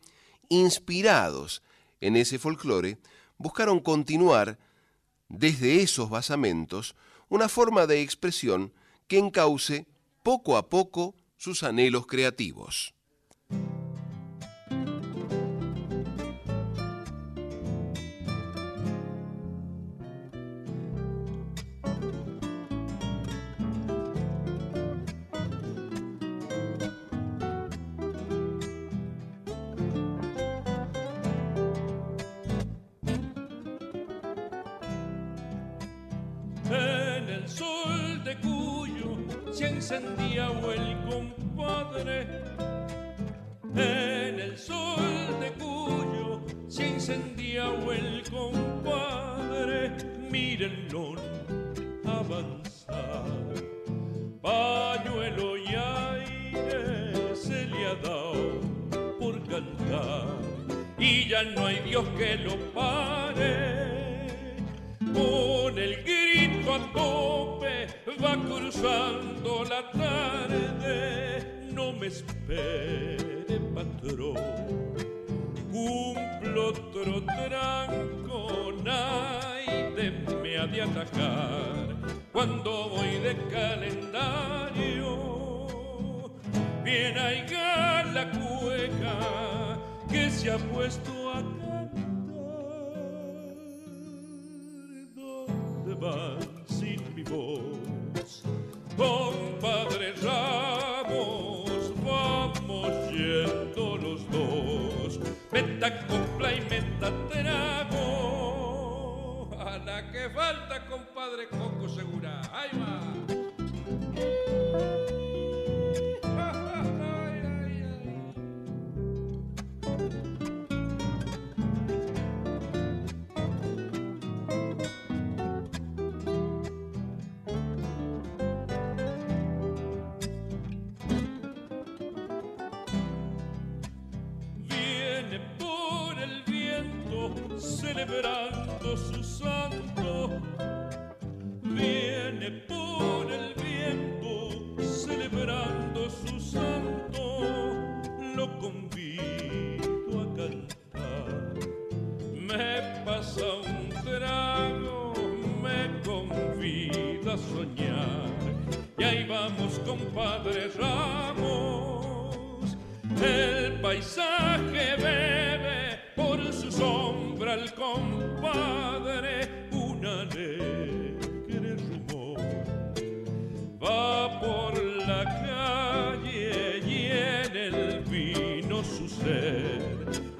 [0.50, 1.62] inspirados
[2.02, 2.98] en ese folclore,
[3.38, 4.58] buscaron continuar
[5.30, 6.94] desde esos basamentos
[7.30, 8.74] una forma de expresión
[9.08, 9.86] que encauce
[10.22, 12.94] poco a poco sus anhelos creativos.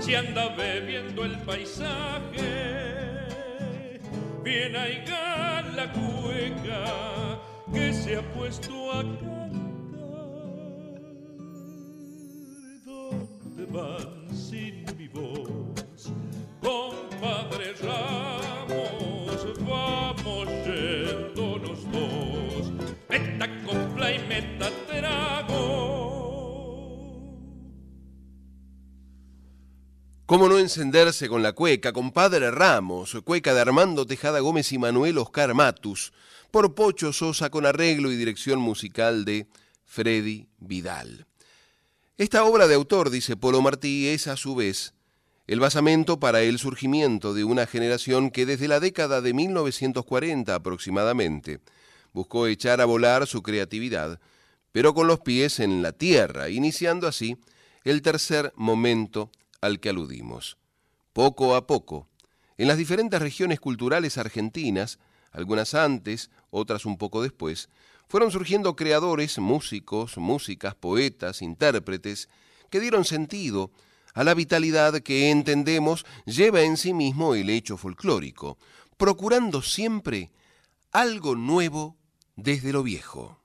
[0.03, 3.21] Se anda bebiendo el paisaje.
[4.43, 5.05] Bien ahí
[5.77, 7.41] la cueca
[7.73, 9.42] que se ha puesto a
[30.33, 35.19] ¿Cómo no encenderse con la cueca, compadre Ramos, cueca de Armando Tejada Gómez y Manuel
[35.19, 36.15] Oscar Matus,
[36.51, 39.47] por Pocho Sosa con arreglo y dirección musical de
[39.85, 41.27] Freddy Vidal?
[42.17, 44.95] Esta obra de autor, dice Polo Martí, es a su vez
[45.47, 51.61] el basamento para el surgimiento de una generación que desde la década de 1940 aproximadamente
[52.15, 54.19] buscó echar a volar su creatividad,
[54.73, 57.37] pero con los pies en la tierra, iniciando así
[57.85, 59.31] el tercer momento
[59.63, 60.59] al que aludimos.
[61.15, 62.09] Poco a poco,
[62.59, 64.99] en las diferentes regiones culturales argentinas,
[65.31, 67.71] algunas antes, otras un poco después,
[68.09, 72.29] fueron surgiendo creadores, músicos, músicas, poetas, intérpretes,
[72.69, 73.71] que dieron sentido
[74.13, 78.59] a la vitalidad que entendemos lleva en sí mismo el hecho folclórico,
[78.99, 80.31] procurando siempre
[80.91, 81.97] algo nuevo
[82.37, 83.41] desde lo viejo.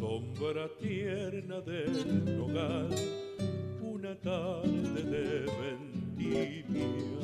[0.00, 2.88] Sombra tierna del nogal,
[3.82, 7.20] una tarde de vendimia.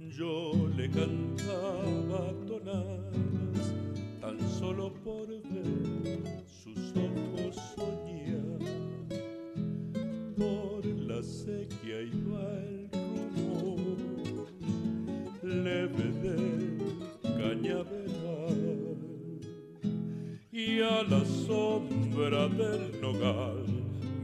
[0.00, 3.72] Yo le cantaba tonadas
[4.20, 8.58] tan solo por ver sus ojos soñar.
[10.36, 12.90] Por la sequía iba el
[13.46, 14.48] rumor
[15.40, 16.13] leve
[20.56, 23.66] y a la sombra del nogal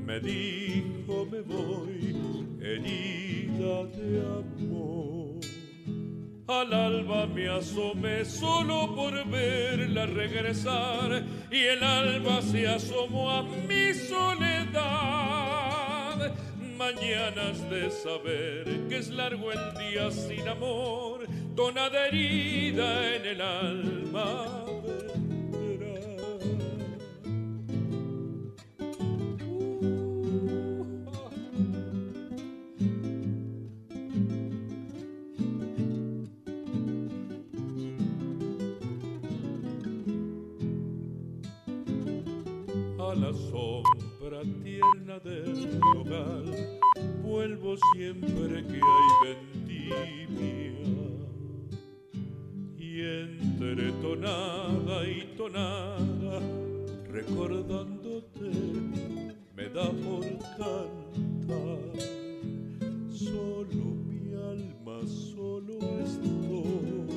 [0.07, 2.15] me dijo me voy
[2.61, 5.41] herida de amor.
[6.47, 13.93] Al alba me asomé solo por verla regresar y el alba se asomó a mi
[13.93, 14.79] soledad.
[16.79, 21.27] Mañanas de saber que es largo el día sin amor,
[21.57, 24.70] tonada herida en el alma
[43.33, 46.45] sombra tierna del hogar
[47.23, 50.91] vuelvo siempre que hay vendimia.
[52.77, 56.41] Y entre tonada y tonada
[57.09, 58.51] recordándote
[59.55, 60.27] me da por
[60.59, 61.81] cantar.
[63.11, 67.11] Solo mi alma solo estoy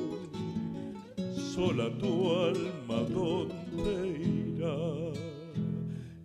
[1.54, 5.33] sola tu alma donde irá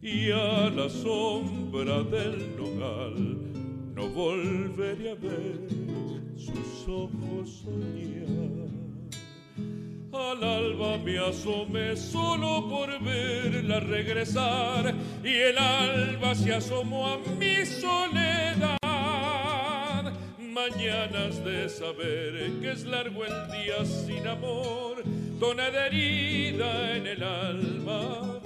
[0.01, 3.37] y a la sombra del nogal
[3.95, 5.69] no volveré a ver
[6.37, 8.69] sus ojos soñar.
[10.13, 17.67] Al alba me asomé solo por verla regresar y el alba se asomó a mi
[17.67, 18.79] soledad.
[20.39, 25.03] Mañanas de saber que es largo el día sin amor,
[25.39, 28.38] tonada herida en el alma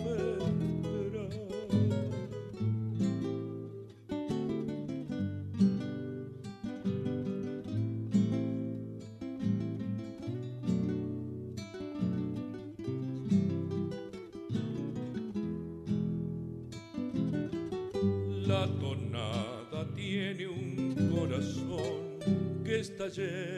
[23.15, 23.52] corazón que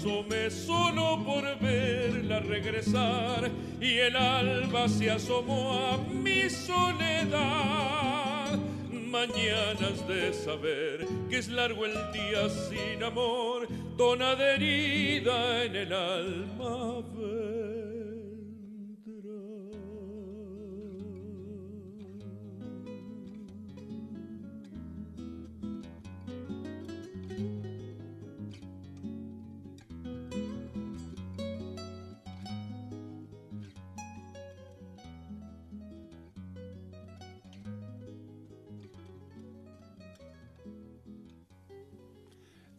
[0.00, 7.38] asomé solo por verla regresar y el alba se asomó a mi soledad.
[8.90, 17.02] Mañanas de saber que es largo el día sin amor, tona herida en el alma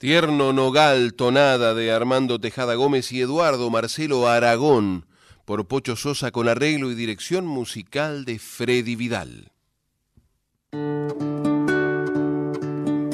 [0.02, 5.06] Tierno Nogal, tonada de Armando Tejada Gómez y Eduardo Marcelo Aragón,
[5.46, 9.52] por Pocho Sosa con arreglo y dirección musical de Freddy Vidal.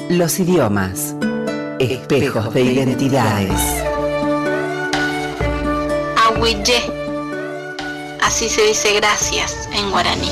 [0.08, 1.14] Los idiomas,
[1.78, 3.60] espejos de identidades.
[6.24, 6.80] Ahuille.
[8.22, 10.30] Así se dice gracias en guaraní.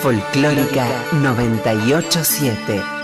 [0.00, 2.95] Folclórica 987.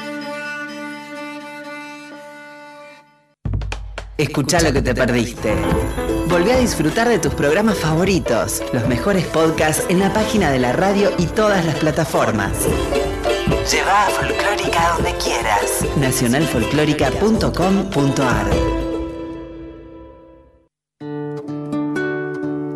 [4.22, 5.52] Escucha lo que te perdiste.
[6.28, 10.72] Volvé a disfrutar de tus programas favoritos, los mejores podcasts en la página de la
[10.72, 12.52] radio y todas las plataformas.
[13.68, 15.84] Lleva a Folclórica donde quieras.
[15.96, 18.46] Nacionalfolclórica.com.ar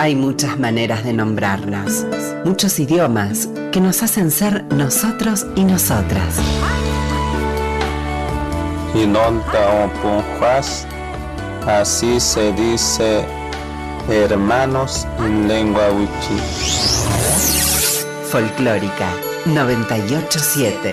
[0.01, 2.05] Hay muchas maneras de nombrarnos,
[2.45, 6.41] muchos idiomas que nos hacen ser nosotros y nosotras.
[8.97, 9.07] Y
[11.67, 13.25] así se dice
[14.09, 16.39] hermanos en lengua wichi.
[18.31, 19.13] Folclórica
[19.47, 20.93] 987.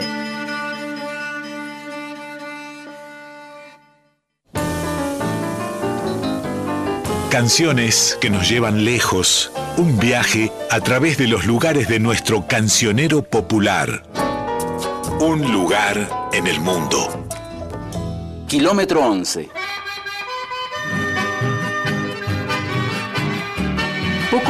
[7.30, 13.24] Canciones que nos llevan lejos, un viaje a través de los lugares de nuestro cancionero
[13.24, 14.04] popular.
[15.20, 17.26] Un lugar en el mundo.
[18.48, 19.50] Kilómetro 11.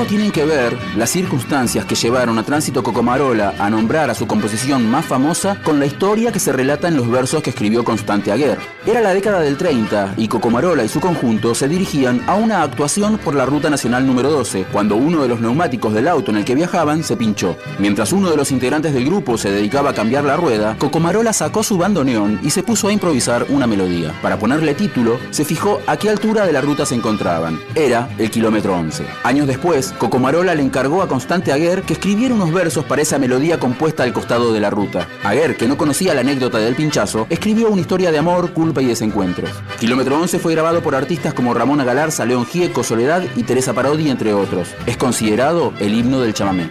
[0.07, 4.87] Tienen que ver las circunstancias que llevaron a Tránsito Cocomarola a nombrar a su composición
[4.87, 8.59] más famosa con la historia que se relata en los versos que escribió Constante Aguer.
[8.85, 13.17] Era la década del 30 y Cocomarola y su conjunto se dirigían a una actuación
[13.17, 16.45] por la Ruta Nacional número 12, cuando uno de los neumáticos del auto en el
[16.45, 17.57] que viajaban se pinchó.
[17.79, 21.63] Mientras uno de los integrantes del grupo se dedicaba a cambiar la rueda, Cocomarola sacó
[21.63, 24.13] su bandoneón y se puso a improvisar una melodía.
[24.21, 27.59] Para ponerle título, se fijó a qué altura de la ruta se encontraban.
[27.73, 29.05] Era el kilómetro 11.
[29.23, 33.59] Años después, Cocomarola le encargó a Constante Aguer que escribiera unos versos para esa melodía
[33.59, 35.07] compuesta al costado de la ruta.
[35.23, 38.85] Aguer, que no conocía la anécdota del pinchazo, escribió una historia de amor, culpa y
[38.85, 39.49] desencuentros.
[39.79, 44.09] Kilómetro 11 fue grabado por artistas como Ramona Galarza, León Gieco, Soledad y Teresa Parodi,
[44.09, 44.69] entre otros.
[44.85, 46.69] Es considerado el himno del chamamé.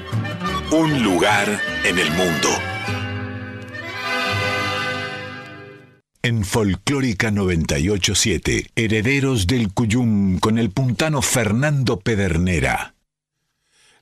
[0.70, 2.49] Un lugar en el mundo.
[6.25, 12.91] En Folclórica 987, Herederos del Cuyum con el puntano Fernando Pedernera.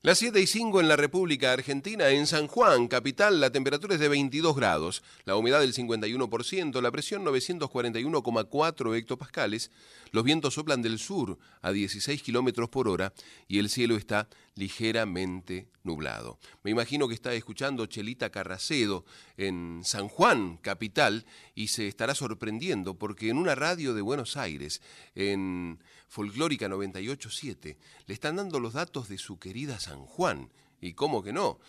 [0.02, 4.00] Las 7 y 5 en la República Argentina, en San Juan, capital, la temperatura es
[4.00, 9.70] de 22 grados, la humedad del 51%, la presión 941,4 hectopascales,
[10.10, 13.12] los vientos soplan del sur a 16 kilómetros por hora
[13.46, 16.38] y el cielo está ligeramente nublado.
[16.62, 19.04] Me imagino que está escuchando Chelita Carracedo
[19.36, 24.80] en San Juan, capital, y se estará sorprendiendo porque en una radio de Buenos Aires,
[25.14, 25.78] en
[26.10, 30.50] Folclórica 987, le están dando los datos de su querida San Juan.
[30.80, 31.60] ¿Y cómo que no?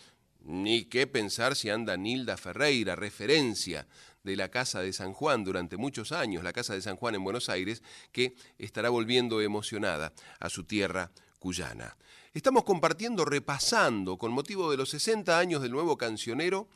[0.44, 3.86] Ni qué pensar si anda Nilda Ferreira, referencia
[4.24, 7.24] de la Casa de San Juan durante muchos años, la Casa de San Juan en
[7.24, 11.96] Buenos Aires, que estará volviendo emocionada a su tierra cuyana.
[12.34, 16.68] Estamos compartiendo, repasando, con motivo de los 60 años del nuevo cancionero,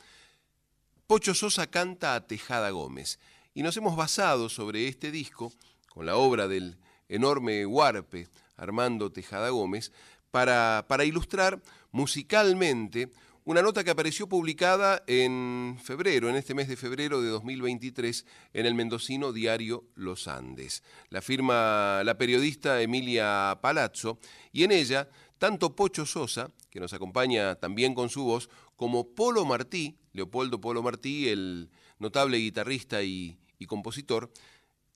[1.07, 3.18] Pocho Sosa canta a Tejada Gómez.
[3.55, 5.51] Y nos hemos basado sobre este disco,
[5.89, 6.78] con la obra del
[7.10, 8.28] enorme Huarpe,
[8.58, 9.91] Armando Tejada Gómez,
[10.32, 13.12] para, para ilustrar musicalmente
[13.47, 18.66] una nota que apareció publicada en febrero, en este mes de febrero de 2023, en
[18.66, 20.82] el mendocino diario Los Andes.
[21.10, 24.18] La firma la periodista Emilia Palazzo
[24.51, 29.45] y en ella tanto Pocho Sosa, que nos acompaña también con su voz, como Polo
[29.45, 34.32] Martí, Leopoldo Polo Martí, el notable guitarrista y, y compositor,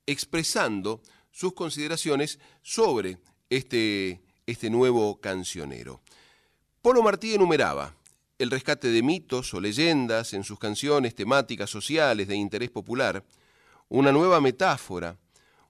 [0.08, 3.18] expresando sus consideraciones sobre
[3.50, 6.02] este, este nuevo cancionero.
[6.82, 7.96] Polo Martí enumeraba
[8.38, 13.26] el rescate de mitos o leyendas en sus canciones temáticas sociales de interés popular,
[13.90, 15.18] una nueva metáfora,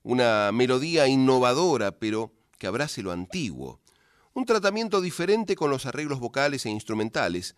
[0.03, 3.79] una melodía innovadora pero que abrace lo antiguo,
[4.33, 7.55] un tratamiento diferente con los arreglos vocales e instrumentales,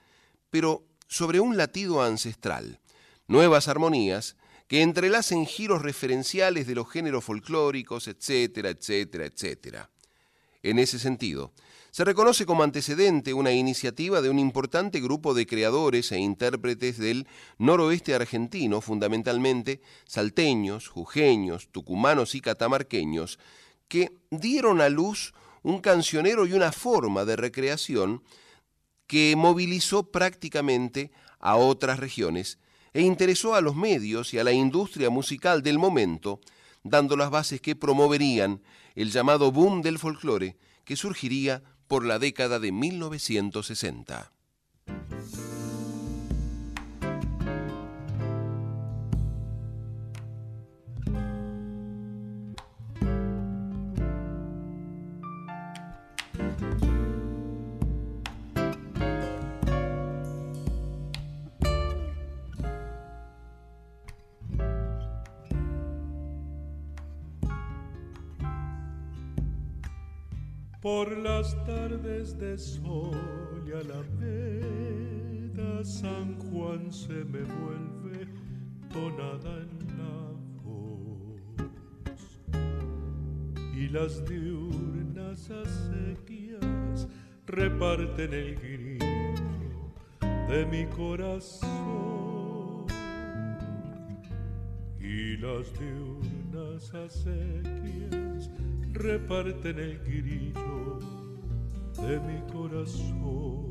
[0.49, 2.80] pero sobre un latido ancestral,
[3.28, 4.38] nuevas armonías
[4.72, 9.89] que entrelacen giros referenciales de los géneros folclóricos, etcétera, etcétera, etcétera.
[10.63, 11.51] En ese sentido,
[11.91, 17.28] se reconoce como antecedente una iniciativa de un importante grupo de creadores e intérpretes del
[17.57, 23.39] noroeste argentino, fundamentalmente salteños, jujeños, tucumanos y catamarqueños,
[23.89, 28.24] que dieron a luz un cancionero y una forma de recreación
[29.05, 31.11] que movilizó prácticamente
[31.41, 32.57] a otras regiones
[32.94, 36.39] e interesó a los medios y a la industria musical del momento,
[36.84, 38.62] dando las bases que promoverían
[38.96, 44.32] el llamado boom del folclore que surgiría por la década de 1960.
[70.82, 75.04] Por las tardes de sol y alameda,
[75.84, 78.28] San Juan se me vuelve
[78.91, 80.32] tonada en la
[80.64, 81.40] voz.
[83.78, 87.08] Y las diurnas acequias
[87.45, 89.06] reparten el grito
[90.49, 91.70] de mi corazón.
[94.99, 98.49] Y las diurnas acequias
[99.02, 100.99] reparten el grillo
[102.07, 103.69] de mi corazón.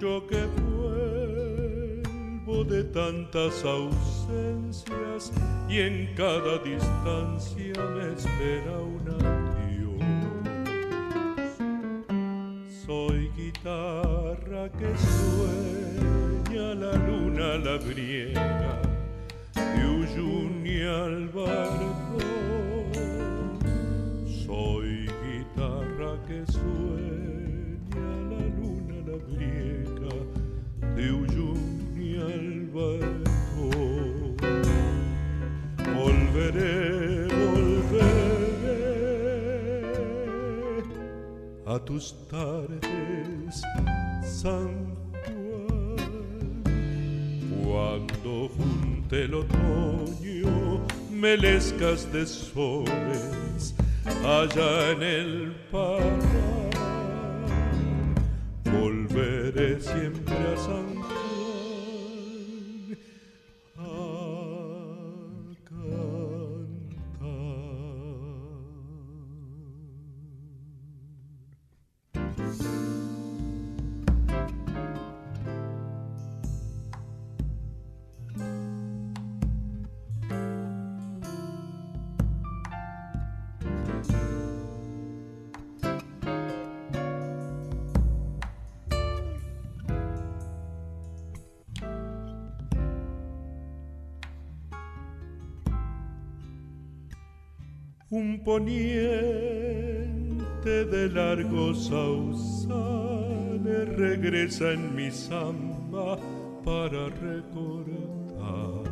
[0.00, 5.32] Yo que vuelvo de tantas ausencias
[5.68, 10.02] y en cada distancia me espera un adiós.
[12.86, 18.80] Soy guitarra que sueña la luna la briega
[19.54, 21.28] de Uyuni al
[41.88, 43.62] tus tardes,
[44.22, 44.94] San
[47.64, 53.74] cuando junte el otoño melescas de soles
[54.22, 56.70] allá en el parral.
[58.64, 60.97] Volveré siempre a San
[98.38, 100.28] un poniente
[100.64, 106.18] de largos sausales regresa en mi samba
[106.64, 108.84] para recordar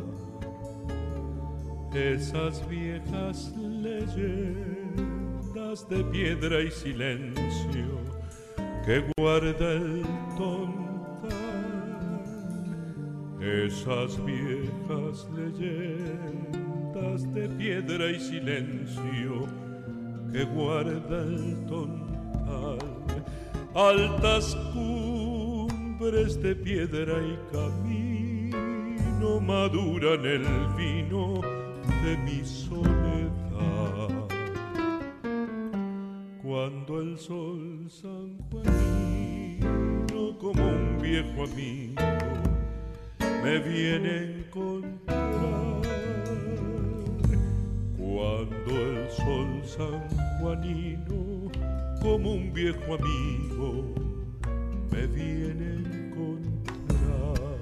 [1.93, 8.01] esas viejas leyendas de piedra y silencio
[8.85, 10.03] que guarda el
[10.37, 10.87] tontal.
[13.39, 16.46] Esas viejas leyendas
[16.97, 19.45] de piedra y silencio
[20.31, 22.79] que guarda el tontal,
[23.75, 30.45] altas cumbres de piedra y camino maduran el
[30.75, 31.41] vino
[32.03, 32.87] de mi soledad.
[36.41, 38.67] Cuando el sol sanjuanino
[40.39, 42.01] como un viejo amigo
[43.43, 45.76] me viene a encontrar.
[48.17, 51.51] Cuando el sol sanjuanino
[52.01, 53.93] como un viejo amigo
[54.91, 55.75] me viene a
[56.07, 57.59] encontrar.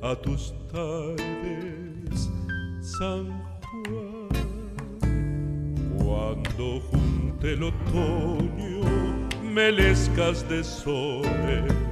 [0.01, 2.31] a tus tardes,
[2.81, 3.29] San
[3.85, 4.29] Juan,
[5.99, 8.81] cuando junte el otoño
[9.43, 11.88] melescas de soles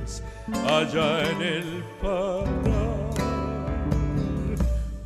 [0.53, 3.09] allá en el parral.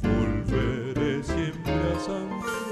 [0.02, 2.72] Volveré siempre a San Juan.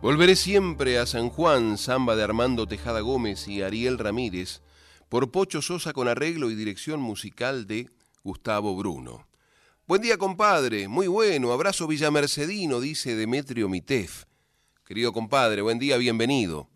[0.00, 4.62] Volveré siempre a San Juan, samba de Armando Tejada Gómez y Ariel Ramírez,
[5.08, 7.88] por Pocho Sosa con arreglo y dirección musical de
[8.22, 9.26] Gustavo Bruno.
[9.86, 14.24] Buen día, compadre, muy bueno, abrazo villamercedino, dice Demetrio Mitef.
[14.84, 16.68] Querido compadre, buen día, bienvenido.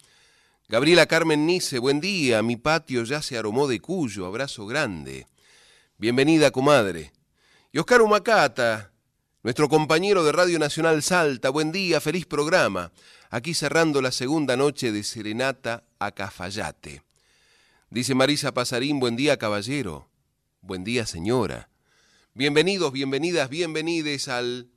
[0.68, 5.26] Gabriela Carmen Nice, buen día, mi patio ya se aromó de Cuyo, abrazo grande.
[5.98, 7.12] Bienvenida, comadre.
[7.70, 8.92] Y Oscar Humacata,
[9.42, 12.92] nuestro compañero de Radio Nacional Salta, buen día, feliz programa.
[13.28, 17.02] Aquí cerrando la segunda noche de Serenata a Cafayate.
[17.92, 20.08] Dice Marisa Pasarín, buen día, caballero.
[20.62, 21.68] Buen día, señora.
[22.32, 24.70] Bienvenidos, bienvenidas, bienvenides al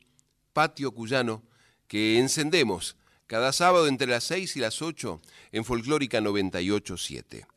[0.52, 1.42] patio cuyano
[1.88, 5.22] que encendemos cada sábado entre las 6 y las 8
[5.54, 7.48] en Folclórica 987.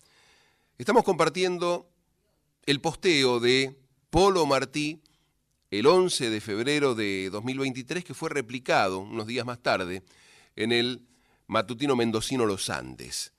[0.78, 1.90] Estamos compartiendo
[2.64, 3.76] el posteo de
[4.10, 5.02] Polo Martí
[5.72, 10.04] el 11 de febrero de 2023 que fue replicado unos días más tarde
[10.54, 11.02] en el
[11.48, 13.32] matutino mendocino Los Andes.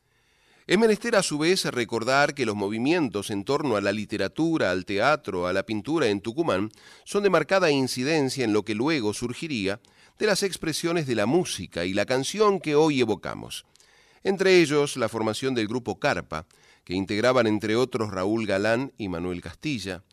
[0.70, 4.86] Es menester a su vez recordar que los movimientos en torno a la literatura, al
[4.86, 6.70] teatro, a la pintura en Tucumán
[7.06, 9.80] son de marcada incidencia en lo que luego surgiría
[10.20, 13.66] de las expresiones de la música y la canción que hoy evocamos.
[14.24, 16.46] Entre ellos la formación del grupo Carpa,
[16.84, 20.04] que integraban entre otros Raúl Galán y Manuel Castilla.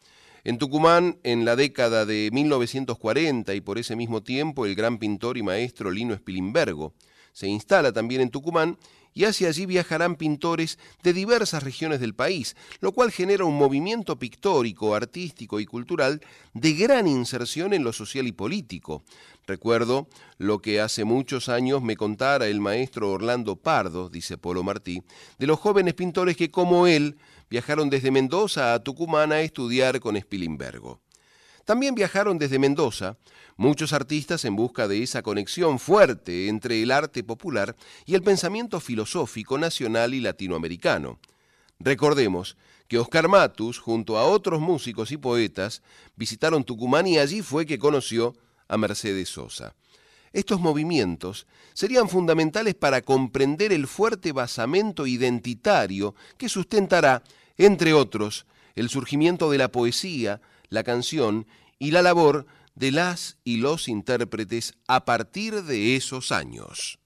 [0.43, 5.37] En Tucumán, en la década de 1940 y por ese mismo tiempo, el gran pintor
[5.37, 6.95] y maestro Lino Spilimbergo
[7.37, 8.79] se instala también en Tucumán
[9.17, 14.19] y hacia allí viajarán pintores de diversas regiones del país, lo cual genera un movimiento
[14.19, 16.21] pictórico, artístico y cultural
[16.53, 19.05] de gran inserción en lo social y político.
[19.47, 20.07] Recuerdo
[20.37, 25.03] lo que hace muchos años me contara el maestro Orlando Pardo, dice Polo Martí,
[25.39, 27.17] de los jóvenes pintores que como él
[27.49, 31.01] viajaron desde Mendoza a Tucumán a estudiar con Spilimbergo.
[31.67, 33.19] También viajaron desde Mendoza
[33.57, 37.75] muchos artistas en busca de esa conexión fuerte entre el arte popular
[38.07, 41.19] y el pensamiento filosófico nacional y latinoamericano.
[41.81, 42.57] Recordemos
[42.87, 45.83] que Oscar Matus, junto a otros músicos y poetas,
[46.15, 48.37] visitaron Tucumán y allí fue que conoció
[48.69, 49.75] a Mercedes Sosa.
[50.33, 57.25] Estos movimientos serían fundamentales para comprender el fuerte basamento identitario que sustentará,
[57.57, 61.47] entre otros, el surgimiento de la poesía, la canción
[61.79, 66.99] y la labor de las y los intérpretes a partir de esos años.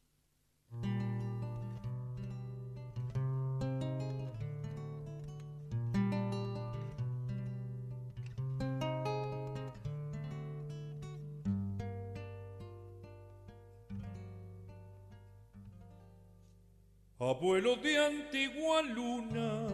[17.23, 19.69] Abuelo de antigua luna,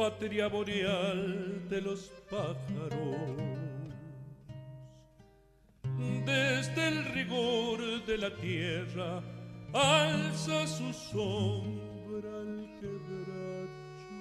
[0.00, 3.36] patria boreal de los pájaros,
[6.24, 9.22] desde el rigor de la tierra
[9.74, 14.20] alza su sombra al quebracho.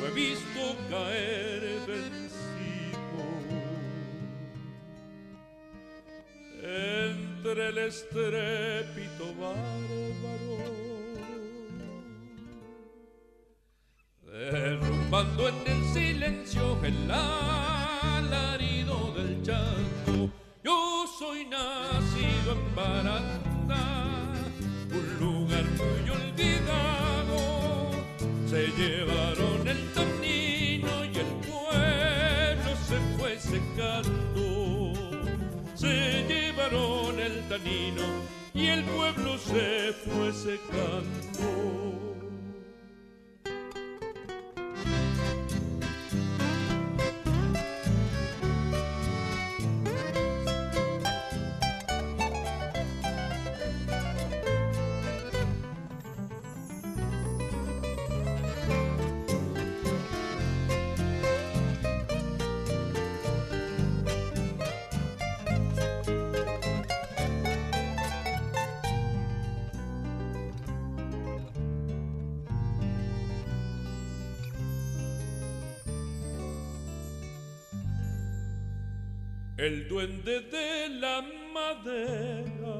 [0.00, 3.22] Lo he visto caer vencido
[6.64, 10.57] entre el estrépito bárbaro,
[15.08, 20.30] derrumbando en el silencio el alarido del chango.
[20.62, 23.80] Yo soy nacido en Baranda,
[24.90, 27.90] un lugar muy olvidado.
[28.46, 34.92] Se llevaron el tanino y el pueblo se fue secando.
[35.74, 38.04] Se llevaron el tanino
[38.54, 41.97] y el pueblo se fue secando.
[80.28, 81.22] De la
[81.54, 82.76] madera.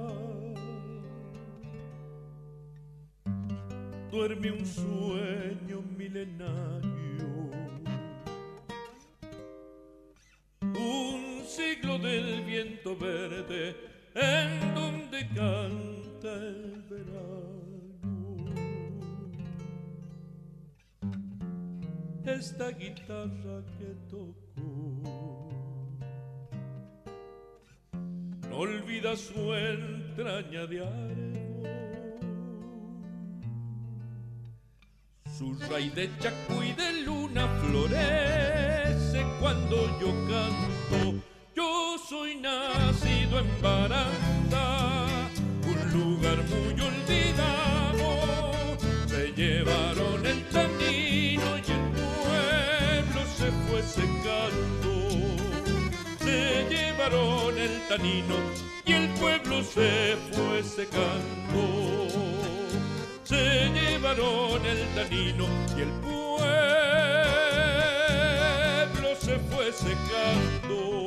[4.10, 7.50] Duerme un sueño milenario,
[10.60, 13.76] un siglo del viento verde
[14.14, 18.18] en donde canta el verano.
[22.26, 25.37] Esta guitarra que tocó
[28.58, 30.82] olvida su entraña de.
[35.36, 41.22] Su raíz de chacuy de luna florece cuando yo canto.
[41.54, 45.30] Yo soy nacido en Baranda,
[45.62, 47.07] un lugar muy olvidado.
[57.08, 58.34] Se llevaron el tanino
[58.84, 62.06] y el pueblo se fue secando.
[63.24, 66.18] Se llevaron el tanino y el pueblo
[69.18, 70.98] se fue secando.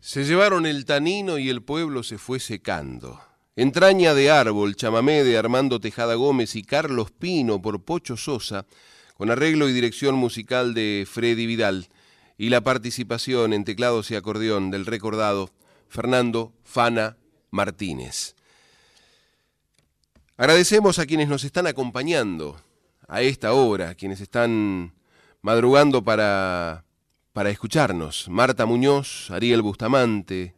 [0.00, 3.20] Se llevaron el tanino y el pueblo se fue secando.
[3.56, 8.66] Entraña de árbol, chamamé de Armando Tejada Gómez y Carlos Pino por Pocho Sosa,
[9.16, 11.88] con arreglo y dirección musical de Freddy Vidal,
[12.38, 15.50] y la participación en teclados y acordeón del recordado
[15.88, 17.16] Fernando Fana
[17.50, 18.34] Martínez.
[20.36, 22.60] Agradecemos a quienes nos están acompañando
[23.08, 24.92] a esta hora, quienes están
[25.40, 26.84] madrugando para,
[27.32, 28.28] para escucharnos.
[28.28, 30.54] Marta Muñoz, Ariel Bustamante,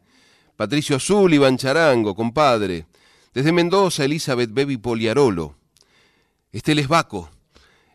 [0.57, 2.87] Patricio Azul, Iván Charango, compadre.
[3.33, 5.55] Desde Mendoza, Elizabeth Bebi Poliarolo.
[6.51, 7.29] Esteles Baco.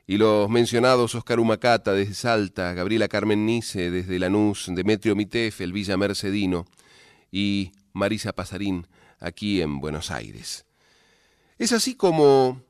[0.06, 5.72] Y los mencionados Oscar Humacata desde Salta, Gabriela Carmen Nice desde Lanús, Demetrio Mitef, el
[5.72, 6.66] Villa Mercedino
[7.32, 8.86] y Marisa Pasarín
[9.18, 10.66] aquí en Buenos Aires.
[11.58, 12.60] Es así como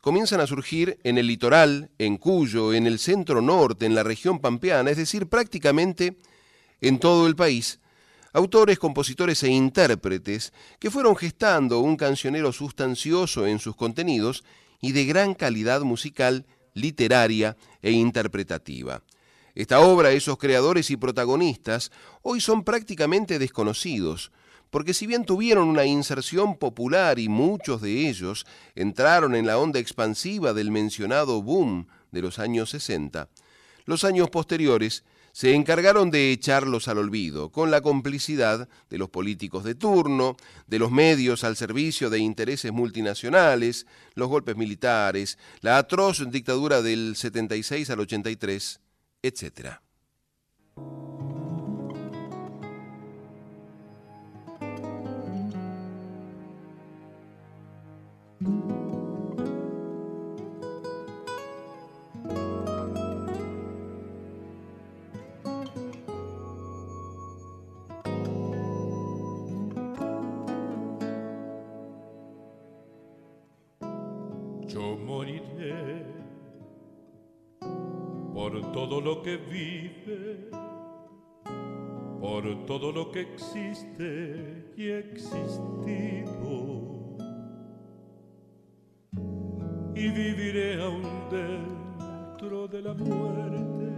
[0.00, 4.38] comienzan a surgir en el litoral, en Cuyo, en el centro norte, en la región
[4.38, 6.16] pampeana, es decir, prácticamente
[6.80, 7.80] en todo el país,
[8.32, 14.44] autores, compositores e intérpretes que fueron gestando un cancionero sustancioso en sus contenidos
[14.80, 16.46] y de gran calidad musical,
[16.76, 19.02] literaria e interpretativa.
[19.54, 21.90] Esta obra, esos creadores y protagonistas,
[22.22, 24.30] hoy son prácticamente desconocidos,
[24.70, 29.80] porque si bien tuvieron una inserción popular y muchos de ellos entraron en la onda
[29.80, 33.30] expansiva del mencionado boom de los años 60,
[33.86, 35.04] los años posteriores
[35.36, 40.78] se encargaron de echarlos al olvido, con la complicidad de los políticos de turno, de
[40.78, 47.90] los medios al servicio de intereses multinacionales, los golpes militares, la atroz dictadura del 76
[47.90, 48.80] al 83,
[49.22, 49.82] etc.
[79.26, 80.50] que vive,
[82.20, 85.66] por todo lo que existe y existido.
[89.96, 93.90] Y viviré aún dentro de la muerte,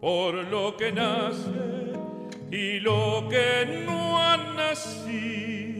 [0.00, 1.94] por lo que nace
[2.48, 5.71] y lo que no ha nacido.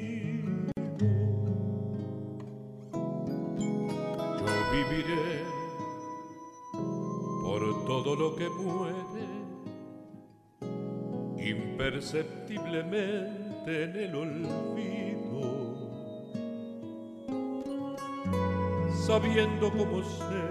[8.23, 9.27] Lo que muere
[11.39, 15.43] imperceptiblemente en el olvido,
[19.07, 20.47] sabiendo como sé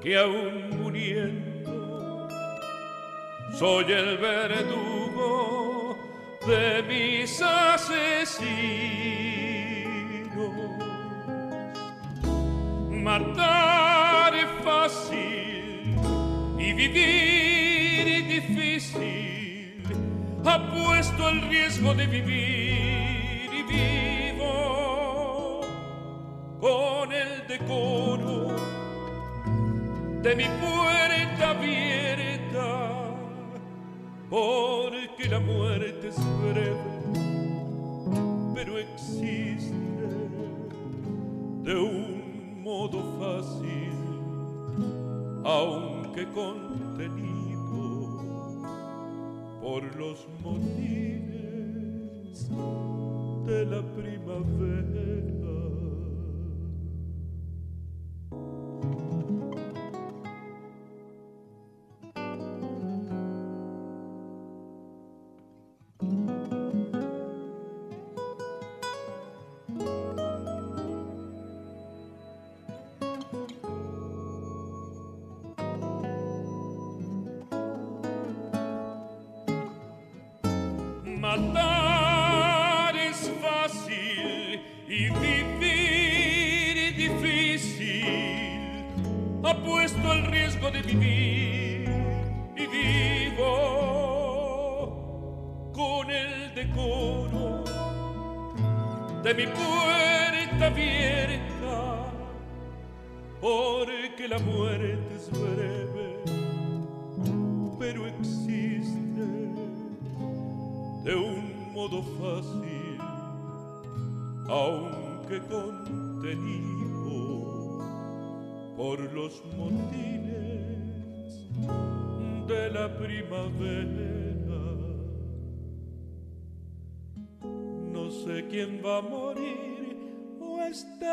[0.00, 2.26] que aún muriendo
[3.58, 5.98] soy el verdugo
[6.46, 8.40] de mis asesinos.
[12.88, 13.89] Matar
[16.70, 19.82] y vivir difícil.
[20.44, 25.60] Apuesto el riesgo de vivir y vivo
[26.60, 28.56] con el decoro
[30.22, 32.68] de mi puerta abierta,
[34.28, 36.76] porque la muerte es breve,
[38.54, 39.74] pero existe
[41.64, 43.92] de un modo fácil,
[46.10, 47.60] aunque contenido
[49.60, 51.28] por los motines
[53.46, 55.39] de la primavera.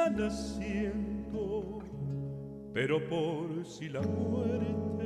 [0.07, 1.79] Está naciendo,
[2.73, 5.05] pero por si la muerte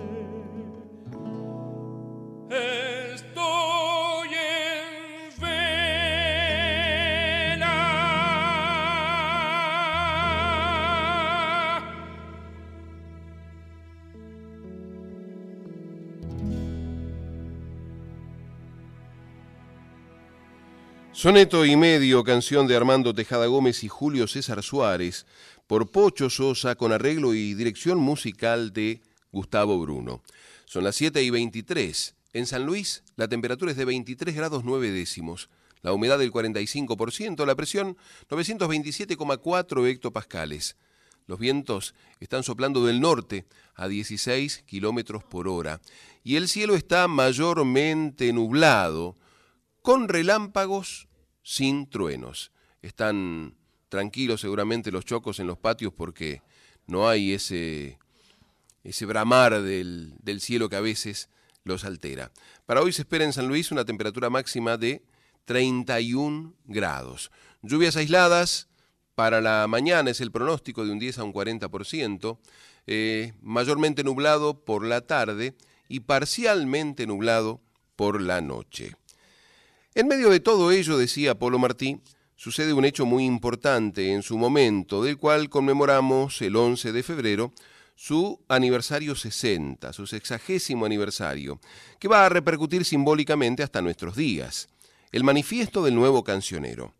[21.21, 25.27] Soneto y medio, canción de Armando Tejada Gómez y Julio César Suárez,
[25.67, 30.23] por Pocho Sosa, con arreglo y dirección musical de Gustavo Bruno.
[30.65, 32.15] Son las 7 y 23.
[32.33, 35.51] En San Luis, la temperatura es de 23 grados 9 décimos,
[35.83, 40.75] la humedad del 45%, la presión 927,4 hectopascales.
[41.27, 43.45] Los vientos están soplando del norte
[43.75, 45.81] a 16 kilómetros por hora
[46.23, 49.17] y el cielo está mayormente nublado,
[49.83, 51.07] con relámpagos
[51.43, 52.51] sin truenos.
[52.81, 53.55] Están
[53.89, 56.41] tranquilos seguramente los chocos en los patios porque
[56.87, 57.99] no hay ese,
[58.83, 61.29] ese bramar del, del cielo que a veces
[61.63, 62.31] los altera.
[62.65, 65.03] Para hoy se espera en San Luis una temperatura máxima de
[65.45, 67.31] 31 grados.
[67.61, 68.69] Lluvias aisladas
[69.15, 72.39] para la mañana es el pronóstico de un 10 a un 40%,
[72.87, 75.55] eh, mayormente nublado por la tarde
[75.87, 77.61] y parcialmente nublado
[77.95, 78.95] por la noche.
[79.93, 81.99] En medio de todo ello, decía Polo Martí,
[82.37, 87.51] sucede un hecho muy importante en su momento, del cual conmemoramos el 11 de febrero,
[87.93, 91.59] su aniversario 60, su sexagésimo aniversario,
[91.99, 94.69] que va a repercutir simbólicamente hasta nuestros días,
[95.11, 96.93] el manifiesto del nuevo cancionero.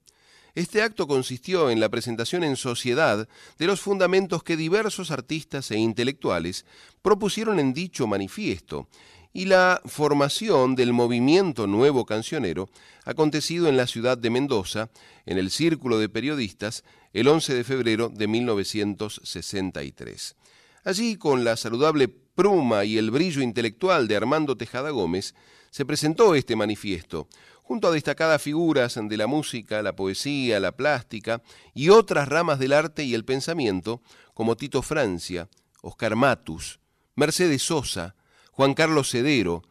[0.54, 3.26] Este acto consistió en la presentación en sociedad
[3.58, 6.66] de los fundamentos que diversos artistas e intelectuales
[7.02, 8.90] propusieron en dicho manifiesto
[9.34, 12.70] y la formación del movimiento nuevo cancionero
[13.06, 14.90] acontecido en la ciudad de Mendoza,
[15.26, 16.84] en el Círculo de Periodistas,
[17.14, 20.36] el 11 de febrero de 1963.
[20.84, 25.36] Allí, con la saludable pluma y el brillo intelectual de Armando Tejada Gómez,
[25.70, 27.28] se presentó este manifiesto,
[27.62, 31.42] junto a destacadas figuras de la música, la poesía, la plástica
[31.74, 34.02] y otras ramas del arte y el pensamiento,
[34.34, 35.48] como Tito Francia,
[35.82, 36.80] Oscar Matus,
[37.16, 38.16] Mercedes Sosa,
[38.62, 39.64] Juan Carlos Cedero,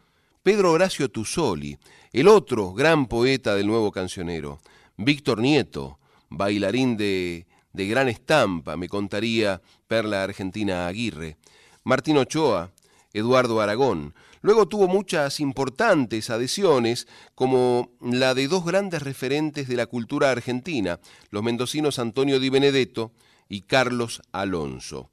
[0.42, 1.78] Pedro Horacio Tusoli,
[2.12, 4.58] el otro gran poeta del nuevo cancionero,
[4.96, 11.36] Víctor Nieto, bailarín de, de gran estampa, me contaría Perla Argentina Aguirre,
[11.84, 12.72] Martín Ochoa,
[13.12, 14.12] Eduardo Aragón.
[14.42, 17.06] Luego tuvo muchas importantes adhesiones,
[17.36, 20.98] como la de dos grandes referentes de la cultura argentina,
[21.30, 23.12] los mendocinos Antonio Di Benedetto
[23.48, 25.10] y Carlos Alonso.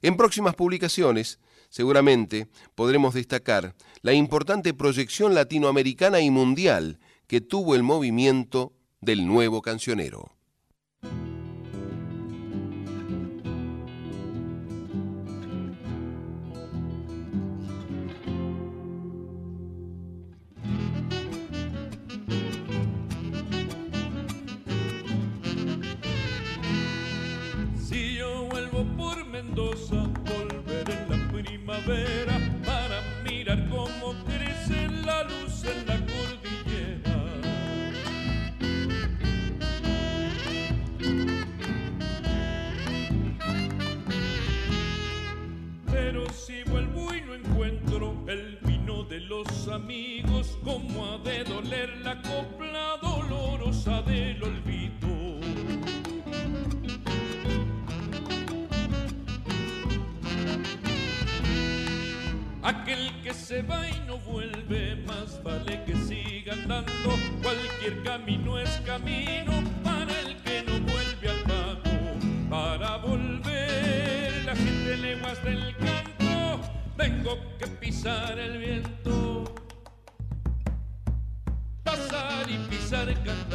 [0.00, 7.82] En próximas publicaciones seguramente podremos destacar la importante proyección latinoamericana y mundial que tuvo el
[7.82, 10.38] movimiento del nuevo cancionero.
[28.96, 29.97] para
[49.08, 55.08] de los amigos, como ha de doler la copla dolorosa del olvido.
[62.62, 67.17] Aquel que se va y no vuelve, más vale que siga andando.
[82.88, 83.47] Pasar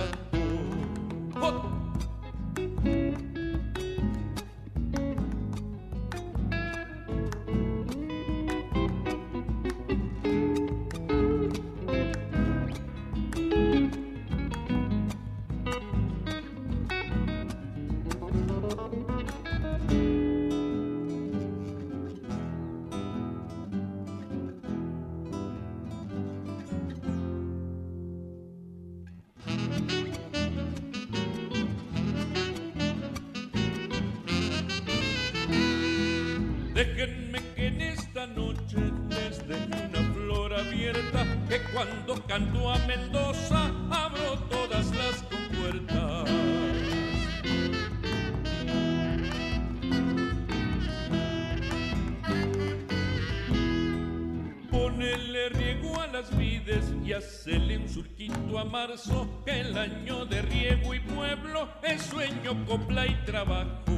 [63.44, 63.93] trabajo.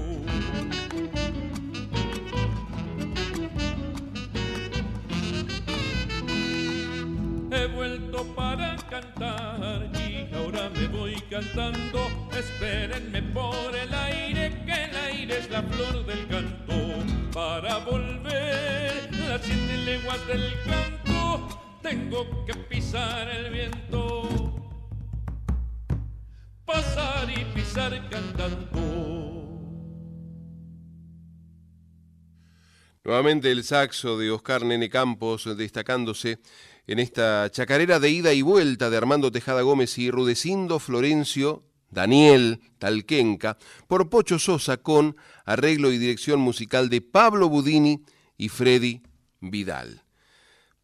[33.25, 36.37] El saxo de Oscar Nene Campos destacándose
[36.85, 42.59] en esta chacarera de ida y vuelta de Armando Tejada Gómez y Rudecindo Florencio Daniel
[42.77, 43.57] Talquenca
[43.87, 48.05] por Pocho Sosa con arreglo y dirección musical de Pablo Budini
[48.37, 49.01] y Freddy
[49.41, 50.03] Vidal.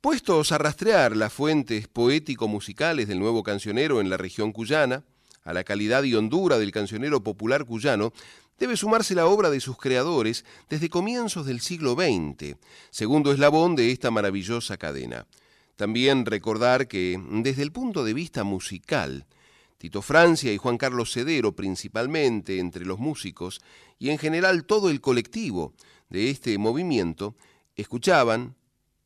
[0.02, 5.04] Puestos a rastrear las fuentes poético-musicales del nuevo cancionero en la región cuyana,
[5.44, 8.14] a la calidad y hondura del cancionero popular cuyano,
[8.62, 12.58] debe sumarse la obra de sus creadores desde comienzos del siglo XX,
[12.92, 15.26] segundo eslabón de esta maravillosa cadena.
[15.78, 19.26] También recordar que, desde el punto de vista musical,
[19.80, 23.62] Tito Francia y Juan Carlos Cedero, principalmente entre los músicos,
[23.98, 25.74] y en general todo el colectivo
[26.10, 27.36] de este movimiento,
[27.76, 28.54] escuchaban,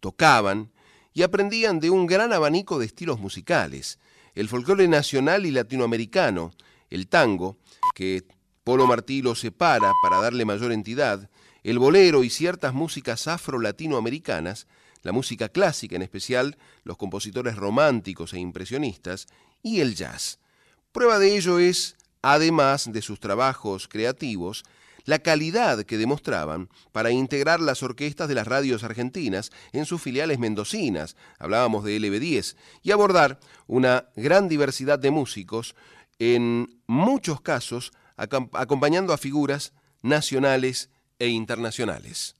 [0.01, 0.69] tocaban
[1.13, 3.99] y aprendían de un gran abanico de estilos musicales,
[4.33, 6.51] el folclore nacional y latinoamericano,
[6.89, 7.57] el tango,
[7.93, 8.25] que
[8.65, 11.29] Polo Martí lo separa para darle mayor entidad,
[11.61, 14.65] el bolero y ciertas músicas afro-latinoamericanas,
[15.03, 19.27] la música clásica en especial, los compositores románticos e impresionistas,
[19.61, 20.39] y el jazz.
[20.91, 24.63] Prueba de ello es, además de sus trabajos creativos,
[25.03, 30.39] la calidad que demostraban para integrar las orquestas de las radios argentinas en sus filiales
[30.39, 35.75] mendocinas, hablábamos de LB10, y abordar una gran diversidad de músicos,
[36.17, 40.89] en muchos casos acompañando a figuras nacionales
[41.19, 42.35] e internacionales.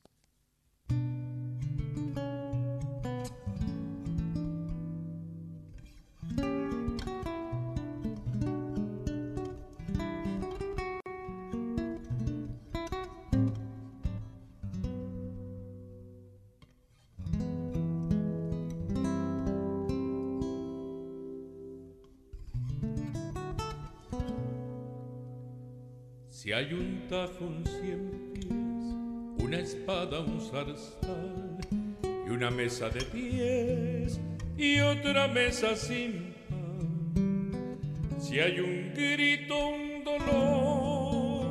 [26.45, 31.57] Si hay un tajo en cien pies, una espada, un zarzal
[32.03, 34.19] y una mesa de pies
[34.55, 37.79] y otra mesa sin pan.
[38.19, 41.45] Si hay un grito, un dolor,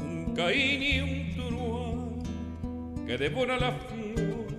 [0.00, 4.56] un caín y un turuán que devora la flor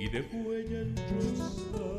[0.00, 1.91] y de huella el rosal.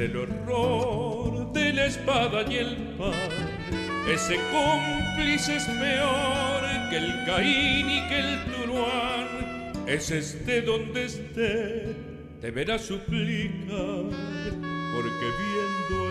[0.00, 3.12] Del horror, de la espada y el pan.
[4.08, 9.28] Ese cómplice es peor que el Caín y que el Turuán.
[9.86, 11.94] Ese esté donde esté,
[12.40, 14.08] deberá suplicar,
[14.94, 16.09] porque viendo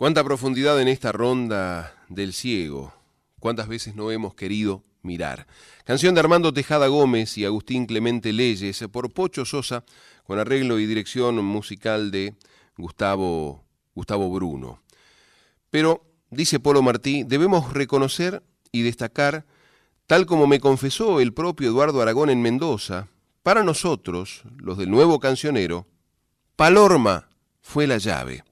[0.00, 2.94] Cuánta profundidad en esta ronda del ciego.
[3.38, 5.46] Cuántas veces no hemos querido mirar.
[5.84, 9.84] Canción de Armando Tejada Gómez y Agustín Clemente Leyes por Pocho Sosa
[10.24, 12.34] con arreglo y dirección musical de
[12.78, 13.62] Gustavo,
[13.94, 14.80] Gustavo Bruno.
[15.68, 19.44] Pero, dice Polo Martí, debemos reconocer y destacar,
[20.06, 23.08] tal como me confesó el propio Eduardo Aragón en Mendoza,
[23.42, 25.86] para nosotros, los del nuevo cancionero,
[26.56, 27.28] Palorma
[27.60, 28.44] fue la llave.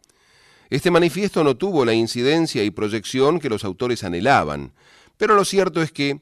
[0.70, 4.72] Este manifiesto no tuvo la incidencia y proyección que los autores anhelaban,
[5.16, 6.20] pero lo cierto es que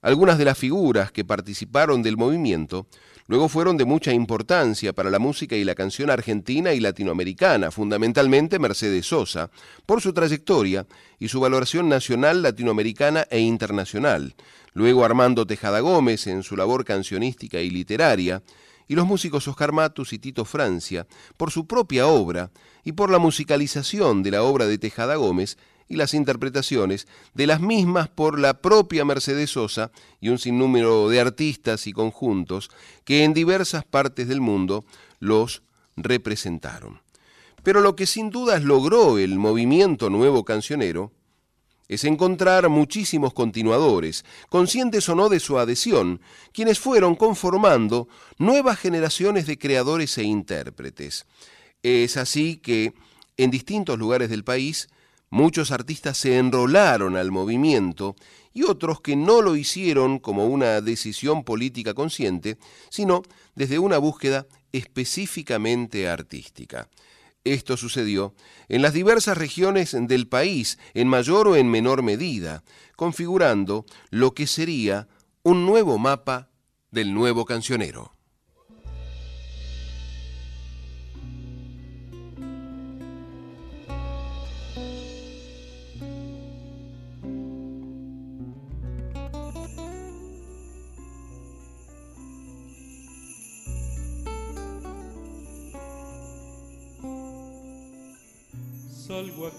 [0.00, 2.86] algunas de las figuras que participaron del movimiento
[3.26, 8.58] luego fueron de mucha importancia para la música y la canción argentina y latinoamericana, fundamentalmente
[8.58, 9.50] Mercedes Sosa,
[9.86, 10.86] por su trayectoria
[11.18, 14.34] y su valoración nacional, latinoamericana e internacional,
[14.72, 18.42] luego Armando Tejada Gómez en su labor cancionística y literaria,
[18.90, 21.06] y los músicos Oscar Matus y Tito Francia
[21.36, 22.50] por su propia obra
[22.82, 27.60] y por la musicalización de la obra de Tejada Gómez y las interpretaciones de las
[27.60, 32.68] mismas por la propia Mercedes Sosa y un sinnúmero de artistas y conjuntos
[33.04, 34.84] que en diversas partes del mundo
[35.20, 35.62] los
[35.96, 37.00] representaron.
[37.62, 41.12] Pero lo que sin dudas logró el movimiento nuevo cancionero
[41.90, 46.20] es encontrar muchísimos continuadores, conscientes o no de su adhesión,
[46.52, 48.06] quienes fueron conformando
[48.38, 51.26] nuevas generaciones de creadores e intérpretes.
[51.82, 52.94] Es así que
[53.36, 54.88] en distintos lugares del país
[55.30, 58.14] muchos artistas se enrolaron al movimiento
[58.54, 62.56] y otros que no lo hicieron como una decisión política consciente,
[62.88, 63.22] sino
[63.56, 66.88] desde una búsqueda específicamente artística.
[67.44, 68.34] Esto sucedió
[68.68, 72.62] en las diversas regiones del país, en mayor o en menor medida,
[72.96, 75.08] configurando lo que sería
[75.42, 76.50] un nuevo mapa
[76.90, 78.12] del nuevo cancionero.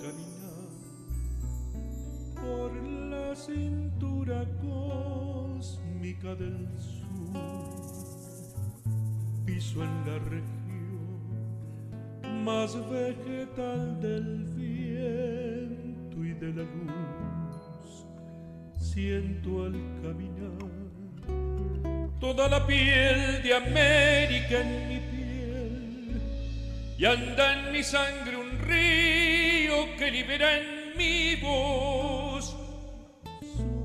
[0.02, 0.42] Caminar
[2.36, 2.74] por
[3.12, 7.32] la cintura cósmica del sur.
[9.46, 10.52] Piso en la región
[12.44, 18.06] más vegetal del viento y de la luz.
[18.80, 20.72] Siento al caminar
[22.20, 26.22] toda la piel de América en mi piel
[26.98, 29.41] y anda en mi sangre un río
[29.98, 32.56] que libera en mi voz
[33.42, 33.82] su.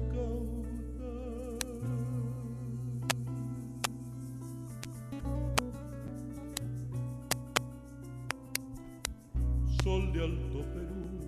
[9.83, 11.25] Sol de Alto Perú,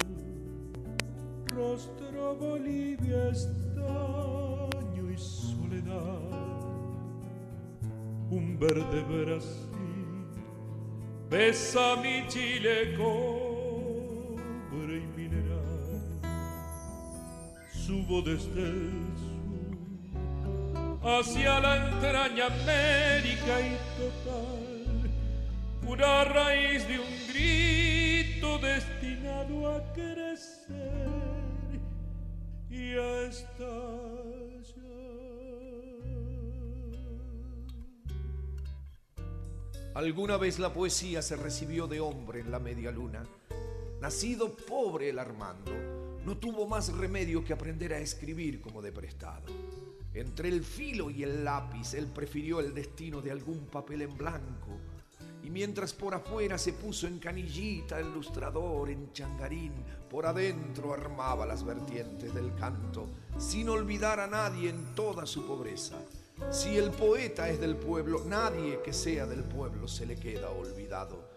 [1.47, 6.19] rostro Bolivia, estaño y soledad.
[8.31, 10.27] un verde Brasil,
[11.31, 13.38] besa mi Chile cobre
[18.09, 19.39] Desde el sur
[21.03, 25.11] hacia la entraña América y total,
[25.87, 31.11] una raíz de un grito destinado a crecer
[32.71, 33.69] y a estallar.
[39.95, 43.23] Alguna vez la poesía se recibió de hombre en la media luna.
[44.01, 45.73] Nacido pobre el Armando,
[46.29, 49.47] no tuvo más remedio que aprender a escribir como de prestado.
[50.13, 54.77] Entre el filo y el lápiz, él prefirió el destino de algún papel en blanco.
[55.43, 59.73] Y mientras por afuera se puso en canillita, el lustrador, en changarín,
[60.11, 65.97] por adentro armaba las vertientes del canto, sin olvidar a nadie en toda su pobreza
[66.51, 71.31] si el poeta es del pueblo, nadie que sea del pueblo se le queda olvidado.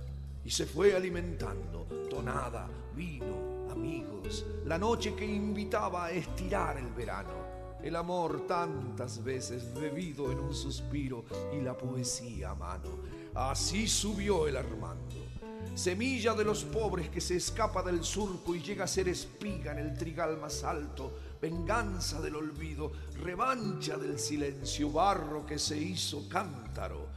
[0.45, 7.79] Y se fue alimentando, tonada, vino, amigos, la noche que invitaba a estirar el verano,
[7.81, 12.89] el amor tantas veces bebido en un suspiro y la poesía a mano.
[13.33, 15.31] Así subió el Armando
[15.75, 19.79] semilla de los pobres que se escapa del surco y llega a ser espiga en
[19.79, 21.11] el trigal más alto,
[21.41, 22.91] venganza del olvido,
[23.23, 27.07] revancha del silencio, barro que se hizo cántaro.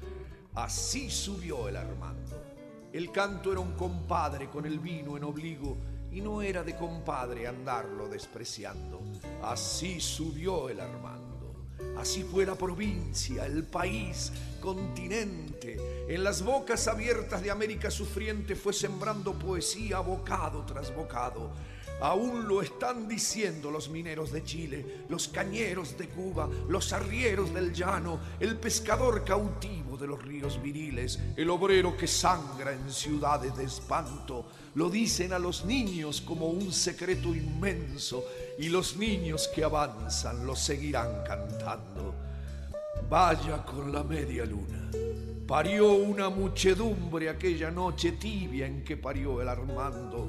[0.54, 2.42] Así subió el Armando.
[2.92, 5.76] El canto era un compadre con el vino en obligo
[6.14, 9.02] y no era de compadre andarlo despreciando.
[9.42, 11.34] Así subió el Armando.
[11.96, 16.06] Así fue la provincia, el país, continente.
[16.08, 21.50] En las bocas abiertas de América sufriente fue sembrando poesía bocado tras bocado.
[22.00, 27.72] Aún lo están diciendo los mineros de Chile, los cañeros de Cuba, los arrieros del
[27.72, 33.64] llano, el pescador cautivo de los ríos viriles, el obrero que sangra en ciudades de
[33.64, 34.46] espanto.
[34.74, 38.24] Lo dicen a los niños como un secreto inmenso
[38.58, 42.14] y los niños que avanzan lo seguirán cantando.
[43.08, 44.90] Vaya con la media luna.
[45.46, 50.28] Parió una muchedumbre aquella noche tibia en que parió el Armando.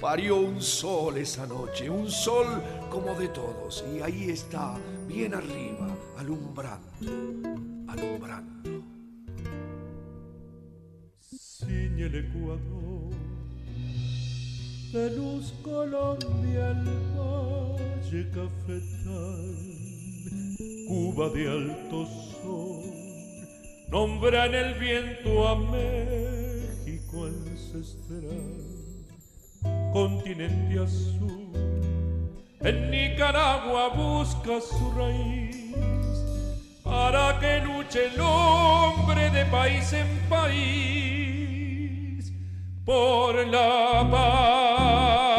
[0.00, 5.94] Parió un sol esa noche, un sol como de todos, y ahí está, bien arriba,
[6.16, 6.88] alumbrando,
[7.86, 8.82] alumbrando.
[11.20, 12.99] Ciñe el Ecuador
[14.92, 16.84] de luz Colombia, el
[17.16, 19.54] valle cafetal,
[20.88, 22.82] Cuba de alto sol,
[23.88, 28.34] nombra en el viento a México ancestral,
[29.92, 31.52] continente azul,
[32.60, 35.56] en Nicaragua busca su raíz,
[36.82, 41.39] para que luche el hombre de país en país
[42.90, 45.29] por la paz.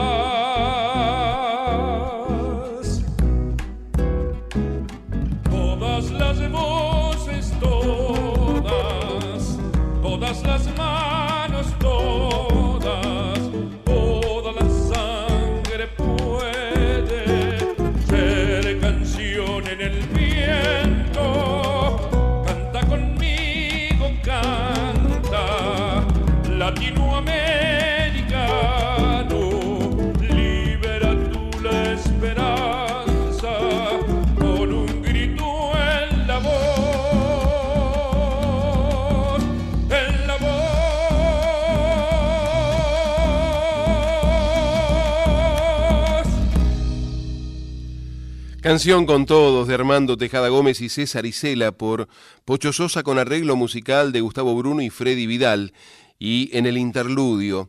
[48.72, 52.08] Canción con todos de Armando Tejada Gómez y César Isela por
[52.46, 55.74] Pocho Sosa con arreglo musical de Gustavo Bruno y Freddy Vidal.
[56.18, 57.68] Y en el interludio,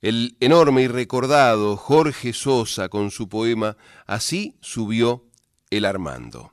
[0.00, 3.76] el enorme y recordado Jorge Sosa con su poema
[4.06, 5.24] Así subió
[5.70, 6.52] el Armando.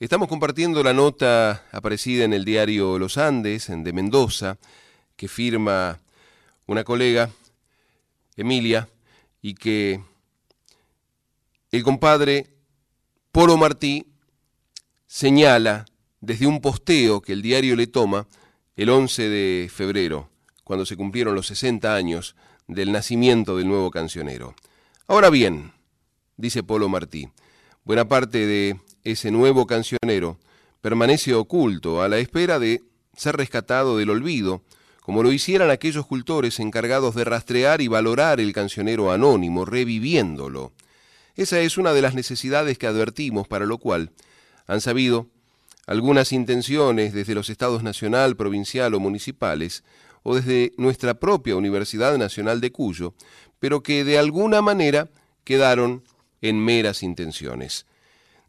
[0.00, 4.58] Estamos compartiendo la nota aparecida en el diario Los Andes, de Mendoza,
[5.14, 6.00] que firma
[6.66, 7.30] una colega,
[8.36, 8.88] Emilia,
[9.42, 10.00] y que
[11.70, 12.55] el compadre
[13.36, 14.06] Polo Martí
[15.06, 15.84] señala
[16.22, 18.26] desde un posteo que el diario le toma
[18.76, 20.30] el 11 de febrero,
[20.64, 22.34] cuando se cumplieron los 60 años
[22.66, 24.54] del nacimiento del nuevo cancionero.
[25.06, 25.72] Ahora bien,
[26.38, 27.28] dice Polo Martí,
[27.84, 30.38] buena parte de ese nuevo cancionero
[30.80, 32.84] permanece oculto a la espera de
[33.14, 34.62] ser rescatado del olvido,
[35.02, 40.72] como lo hicieran aquellos cultores encargados de rastrear y valorar el cancionero anónimo, reviviéndolo.
[41.36, 44.10] Esa es una de las necesidades que advertimos, para lo cual
[44.66, 45.26] han sabido
[45.86, 49.84] algunas intenciones desde los estados nacional, provincial o municipales,
[50.22, 53.14] o desde nuestra propia Universidad Nacional de Cuyo,
[53.60, 55.08] pero que de alguna manera
[55.44, 56.02] quedaron
[56.40, 57.86] en meras intenciones.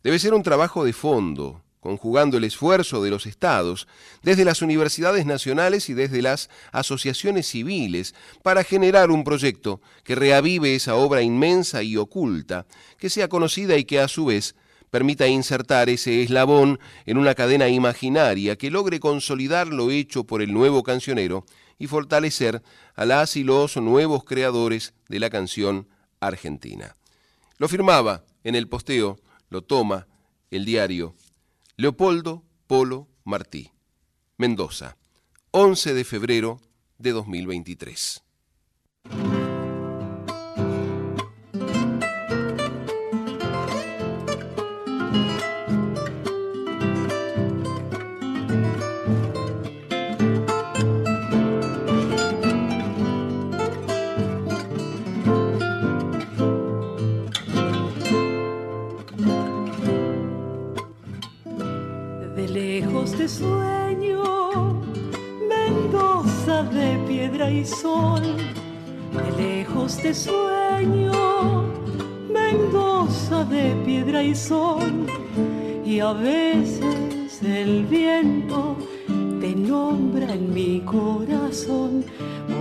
[0.02, 3.88] Debe ser un trabajo de fondo, conjugando el esfuerzo de los estados,
[4.24, 10.76] desde las universidades nacionales y desde las asociaciones civiles, para generar un proyecto que reavive
[10.76, 12.66] esa obra inmensa y oculta,
[12.98, 14.56] que sea conocida y que a su vez
[14.90, 20.54] permita insertar ese eslabón en una cadena imaginaria que logre consolidar lo hecho por el
[20.54, 21.46] nuevo cancionero
[21.78, 22.64] y fortalecer
[22.96, 25.88] a las y los nuevos creadores de la canción
[26.20, 26.96] argentina.
[27.58, 30.08] Lo firmaba en el posteo, lo toma
[30.52, 31.16] el diario
[31.80, 33.72] Leopoldo Polo Martí,
[34.36, 34.98] Mendoza,
[35.52, 36.60] 11 de febrero
[36.98, 38.24] de 2023.
[63.28, 64.82] Sueño,
[65.48, 68.24] Mendoza de piedra y sol,
[69.14, 71.66] de lejos te sueño,
[72.32, 75.06] Mendoza de piedra y sol,
[75.86, 78.76] y a veces el viento
[79.40, 82.06] te nombra en mi corazón,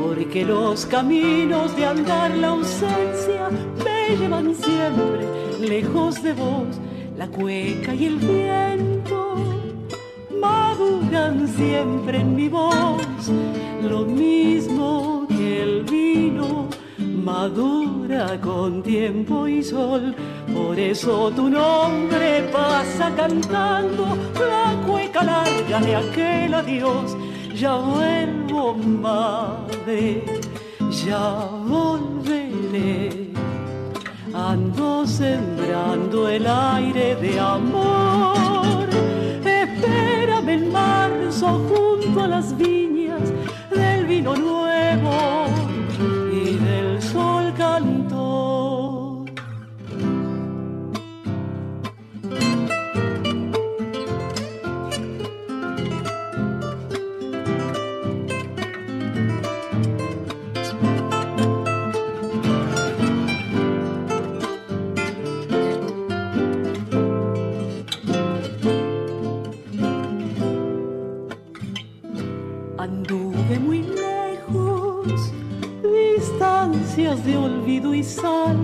[0.03, 3.51] porque los caminos de andar la ausencia
[3.85, 5.25] me llevan siempre
[5.61, 6.81] lejos de vos,
[7.17, 8.96] la cueca y el viento
[11.57, 13.31] siempre en mi voz,
[13.83, 16.69] lo mismo que el vino
[16.99, 20.15] madura con tiempo y sol.
[20.55, 27.17] Por eso tu nombre pasa cantando la cueca larga de aquel adiós.
[27.55, 30.25] Ya vuelvo, madre,
[31.05, 33.31] ya volveré.
[34.35, 38.46] Ando sembrando el aire de amor
[40.57, 43.21] en marzo junto a las viñas
[43.71, 44.56] del vino nuevo
[78.07, 78.57] sal.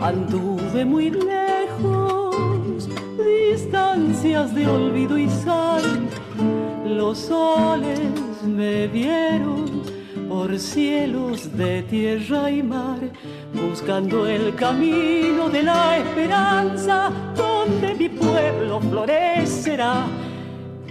[0.00, 5.82] Anduve muy lejos, distancias de olvido y sal.
[6.84, 8.00] Los soles
[8.44, 9.82] me vieron
[10.28, 13.00] por cielos de tierra y mar,
[13.52, 20.06] buscando el camino de la esperanza donde mi pueblo florecerá.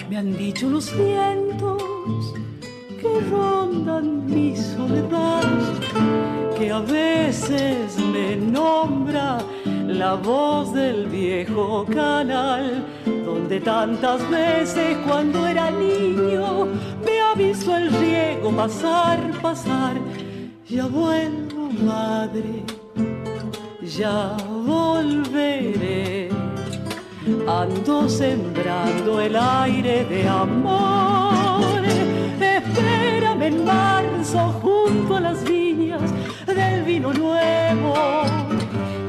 [0.10, 1.89] Me han dicho los vientos
[3.02, 5.44] que rondan mi soledad
[6.58, 9.38] que a veces me nombra
[9.88, 12.86] la voz del viejo canal,
[13.26, 16.68] donde tantas veces cuando era niño
[17.06, 19.96] me ha visto el riego pasar, pasar.
[20.68, 22.64] Ya vuelvo, madre,
[23.82, 24.36] ya
[24.66, 26.30] volveré.
[27.48, 31.39] Ando sembrando el aire de amor.
[33.42, 36.02] En marzo junto a las viñas
[36.46, 38.24] del vino nuevo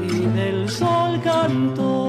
[0.03, 2.01] y del sol cantor.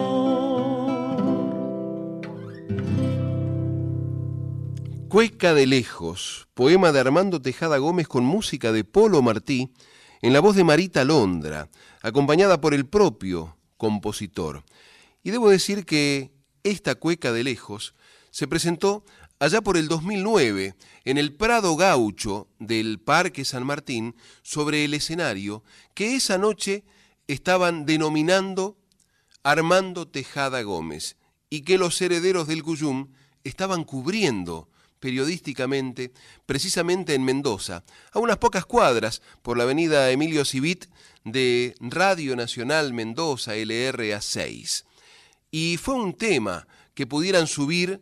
[5.09, 9.73] Cueca de lejos, poema de Armando Tejada Gómez con música de Polo Martí,
[10.21, 11.69] en la voz de Marita Londra,
[12.03, 14.63] acompañada por el propio compositor.
[15.23, 16.31] Y debo decir que
[16.63, 17.95] esta cueca de lejos
[18.29, 19.03] se presentó
[19.41, 25.63] allá por el 2009 en el Prado Gaucho del Parque San Martín sobre el escenario
[25.95, 26.83] que esa noche
[27.25, 28.77] estaban denominando
[29.41, 31.17] Armando Tejada Gómez
[31.49, 33.13] y que los herederos del Cuyum
[33.43, 34.69] estaban cubriendo
[34.99, 36.13] periodísticamente,
[36.45, 40.85] precisamente en Mendoza, a unas pocas cuadras por la avenida Emilio Civit
[41.23, 44.85] de Radio Nacional Mendoza LRA 6.
[45.49, 48.01] Y fue un tema que pudieran subir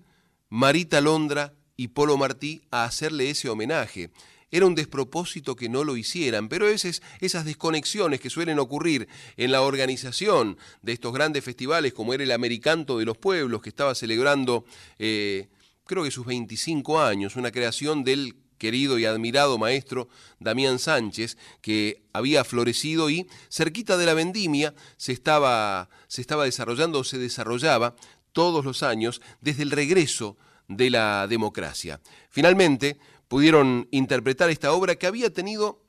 [0.49, 4.11] Marita Londra y Polo Martí a hacerle ese homenaje.
[4.51, 9.07] Era un despropósito que no lo hicieran, pero esas, esas desconexiones que suelen ocurrir
[9.38, 13.69] en la organización de estos grandes festivales, como era el Americanto de los Pueblos, que
[13.69, 14.65] estaba celebrando,
[14.97, 15.49] eh,
[15.85, 20.09] creo que sus 25 años, una creación del querido y admirado maestro
[20.39, 26.99] Damián Sánchez, que había florecido y cerquita de la vendimia se estaba, se estaba desarrollando
[26.99, 27.95] o se desarrollaba
[28.40, 30.38] todos los años desde el regreso
[30.70, 31.99] de la democracia.
[32.30, 32.98] Finalmente,
[33.28, 35.84] pudieron interpretar esta obra que había tenido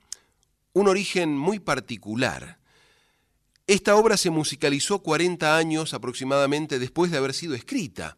[0.73, 2.59] un origen muy particular.
[3.69, 8.17] Esta obra se musicalizó 40 años aproximadamente después de haber sido escrita.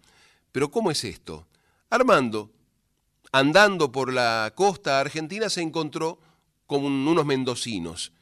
[0.50, 1.46] Pero ¿cómo es esto?
[1.90, 2.50] Armando,
[3.32, 6.18] andando por la costa argentina, se encontró
[6.66, 8.12] con unos mendocinos.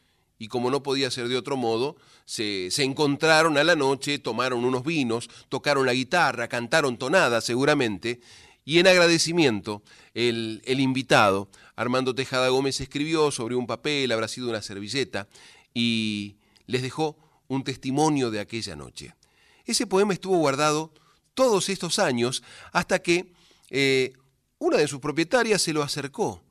[0.41, 4.65] Y como no podía ser de otro modo, se, se, encontraron a la noche, tomaron
[4.65, 8.21] unos vinos, tocaron la guitarra, cantaron tonadas seguramente,
[8.65, 9.83] y en agradecimiento,
[10.15, 15.29] el, invitado, Armando Tejada Gómez, escribió sobre un papel, habrá sido una servilleta,
[15.75, 16.37] y
[16.67, 17.17] les dejó
[17.49, 19.15] un testimonio de aquella noche.
[19.65, 20.93] Ese poema estuvo guardado
[21.35, 22.43] todos estos años
[22.73, 23.33] hasta que
[23.71, 24.13] eh,
[24.59, 26.43] una de sus propietarias se lo acercó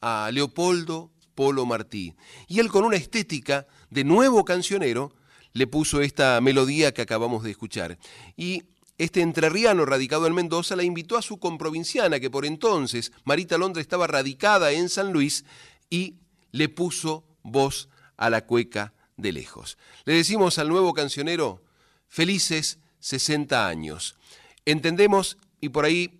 [0.00, 2.14] a Leopoldo Polo Martí.
[2.48, 5.12] Y él con una estética de nuevo cancionero
[5.52, 7.96] le puso esta melodía que acabamos de escuchar.
[8.36, 8.64] Y
[8.98, 13.80] este entrerriano radicado en Mendoza la invitó a su comprovinciana, que por entonces, Marita Londra,
[13.80, 15.44] estaba radicada en San Luis,
[15.88, 16.16] y
[16.50, 19.78] le puso voz a la cueca de lejos.
[20.06, 21.62] Le decimos al nuevo cancionero,
[22.08, 24.16] felices 60 años.
[24.64, 26.18] Entendemos y por ahí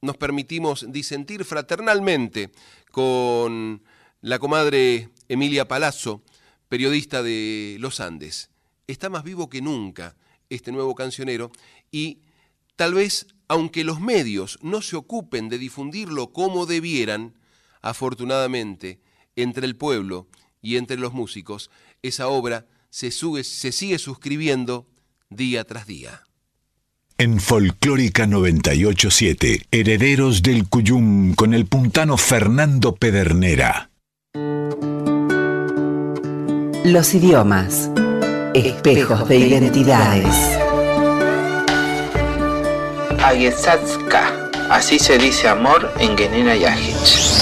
[0.00, 2.52] nos permitimos disentir fraternalmente
[2.90, 3.82] con
[4.20, 6.22] la comadre Emilia Palazzo,
[6.68, 8.50] periodista de Los Andes.
[8.86, 10.16] Está más vivo que nunca
[10.50, 11.50] este nuevo cancionero
[11.90, 12.20] y
[12.76, 17.34] tal vez, aunque los medios no se ocupen de difundirlo como debieran,
[17.82, 19.00] afortunadamente,
[19.34, 20.28] entre el pueblo
[20.62, 21.70] y entre los músicos,
[22.02, 24.86] esa obra se, sigue suscribiendo
[25.28, 26.22] día tras día.
[27.18, 33.90] En Folclórica 987, Herederos del Cuyum con el puntano Fernando Pedernera.
[36.84, 37.90] Los idiomas,
[38.54, 40.58] espejos de identidades.
[43.22, 47.36] Ayesatska, así se dice amor en Genena Yajich.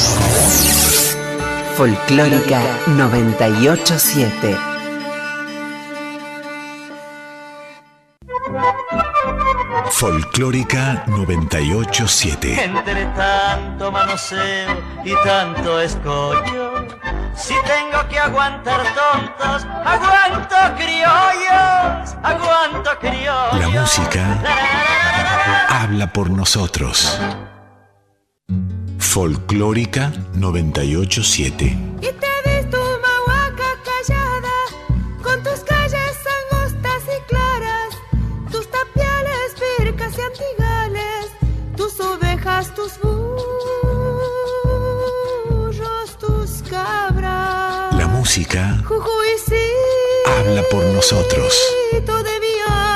[1.76, 2.62] Folclórica
[2.96, 4.73] 987.
[10.04, 12.62] Folclórica 987.
[12.62, 16.86] Entre tanto manoseo y tanto escollo,
[17.34, 23.58] si tengo que aguantar tontos, aguanto criollos, aguanto criollos.
[23.58, 24.38] La música
[25.70, 27.18] habla por nosotros.
[28.98, 31.78] Folclórica 987.
[48.54, 49.54] Música Jujuy sí,
[50.26, 51.58] habla por nosotros.
[51.92, 52.94] de mi alma.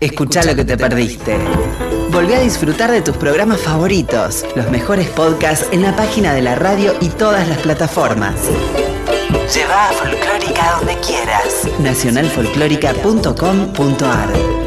[0.00, 1.38] Escucha lo que te perdiste.
[2.10, 6.54] Volví a disfrutar de tus programas favoritos, los mejores podcasts en la página de la
[6.54, 8.34] radio y todas las plataformas.
[9.54, 11.66] Lleva a Folclórica donde quieras.
[11.80, 14.65] Nacionalfolclórica.com.ar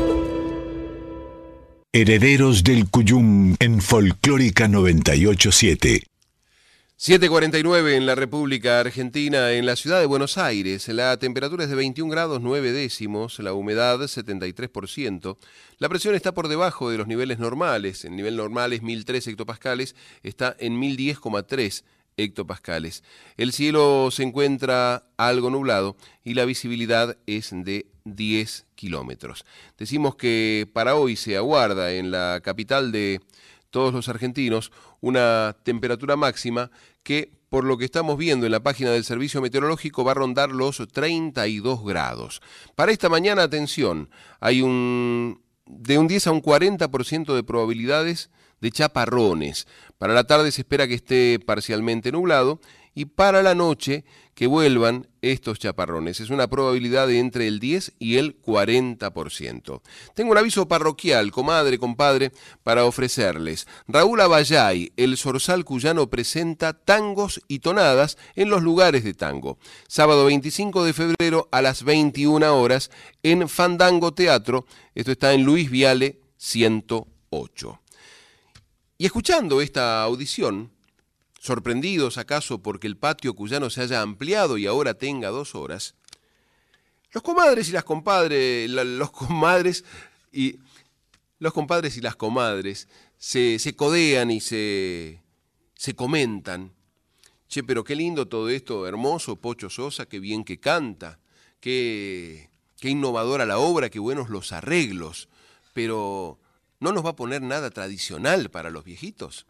[1.91, 6.03] Herederos del Cuyum en Folclórica 987.
[6.99, 10.88] 7.49 en la República Argentina, en la ciudad de Buenos Aires.
[10.90, 15.38] La temperatura es de 21 grados 9 décimos, la humedad 73%.
[15.80, 18.06] La presión está por debajo de los niveles normales.
[18.06, 21.84] El nivel normal es 1003 hectopascales, está en 1010,3
[22.18, 23.03] hectopascales.
[23.36, 29.45] El cielo se encuentra algo nublado y la visibilidad es de 10 kilómetros.
[29.77, 33.22] Decimos que para hoy se aguarda en la capital de
[33.69, 34.72] todos los argentinos
[35.02, 36.72] una temperatura máxima
[37.03, 40.52] que, por lo que estamos viendo en la página del Servicio Meteorológico, va a rondar
[40.52, 42.41] los 32 grados.
[42.76, 44.10] Para esta mañana, atención,
[44.40, 49.68] hay un de un 10 a un 40% de probabilidades de chaparrones.
[49.98, 52.60] Para la tarde se espera que esté parcialmente nublado
[52.99, 54.03] y para la noche
[54.35, 56.19] que vuelvan estos chaparrones.
[56.19, 59.81] Es una probabilidad de entre el 10 y el 40%.
[60.13, 63.67] Tengo un aviso parroquial, comadre, compadre, para ofrecerles.
[63.88, 69.59] Raúl Abayay, el zorzal cuyano, presenta tangos y tonadas en los lugares de tango.
[69.88, 72.91] Sábado 25 de febrero a las 21 horas
[73.23, 74.65] en Fandango Teatro.
[74.93, 77.81] Esto está en Luis Viale 108.
[78.97, 80.71] Y escuchando esta audición,
[81.40, 85.95] sorprendidos acaso porque el patio cuyano se haya ampliado y ahora tenga dos horas,
[87.11, 89.84] los comadres y las compadres, los comadres
[90.32, 90.60] y
[91.40, 92.88] los compadres y las comadres
[93.18, 95.22] se, se codean y se,
[95.76, 96.74] se comentan.
[97.48, 101.20] Che, pero qué lindo todo esto, hermoso, Pocho Sosa, qué bien que canta,
[101.60, 105.30] qué, qué innovadora la obra, qué buenos los arreglos,
[105.74, 106.38] pero
[106.80, 109.48] ¿no nos va a poner nada tradicional para los viejitos?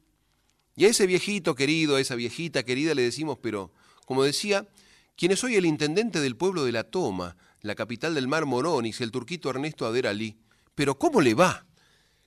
[0.79, 3.73] Y a ese viejito querido, a esa viejita querida le decimos, pero,
[4.05, 4.65] como decía,
[5.17, 9.11] quien soy el intendente del pueblo de La Toma, la capital del mar Moronis, el
[9.11, 10.37] turquito Ernesto Ader Ali,
[10.75, 11.65] pero ¿cómo le va?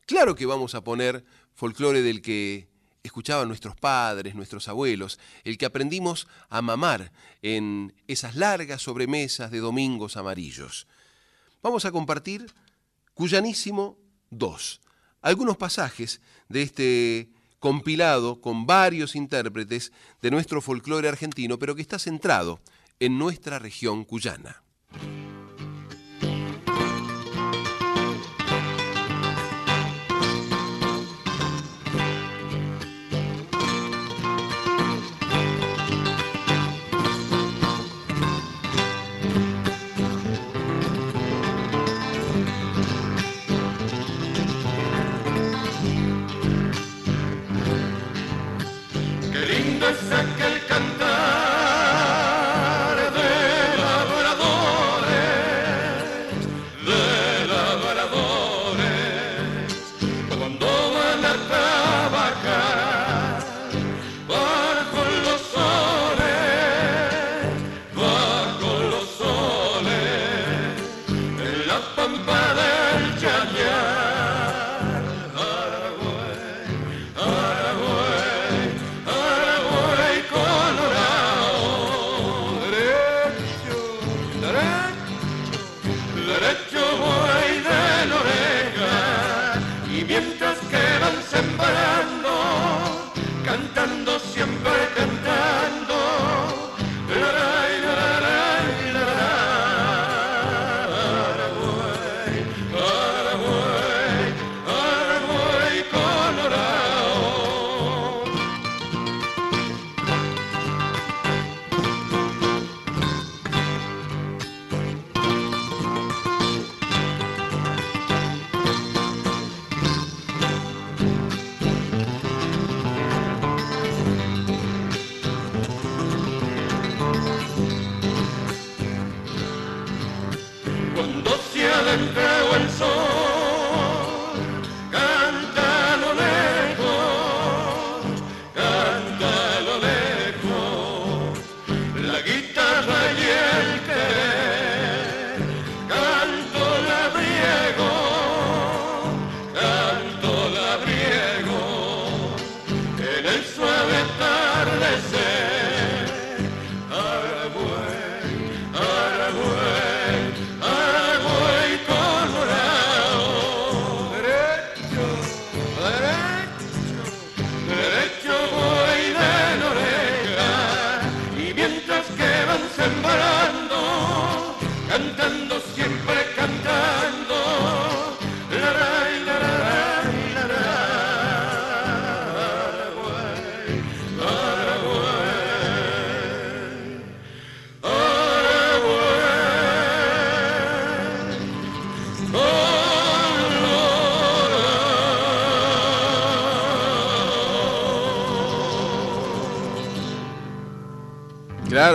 [0.05, 1.24] Claro que vamos a poner
[1.55, 2.69] folclore del que
[3.03, 7.11] escuchaban nuestros padres, nuestros abuelos, el que aprendimos a mamar
[7.41, 10.87] en esas largas sobremesas de domingos amarillos.
[11.62, 12.53] Vamos a compartir
[13.15, 13.97] Cuyanísimo
[14.29, 14.83] 2,
[15.23, 16.20] algunos pasajes
[16.51, 17.31] de este
[17.63, 22.59] compilado con varios intérpretes de nuestro folclore argentino, pero que está centrado
[22.99, 24.65] en nuestra región cuyana.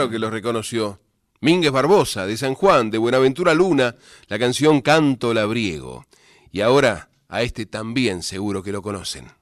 [0.09, 0.99] Que los reconoció.
[1.41, 3.95] Mínguez Barbosa, de San Juan, de Buenaventura Luna,
[4.27, 6.05] la canción Canto Labriego.
[6.51, 9.36] Y ahora a este también seguro que lo conocen.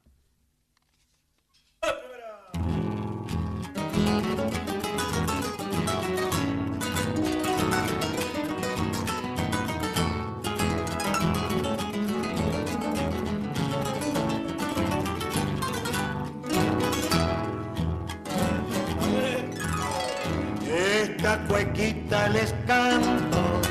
[22.30, 23.62] Les canto,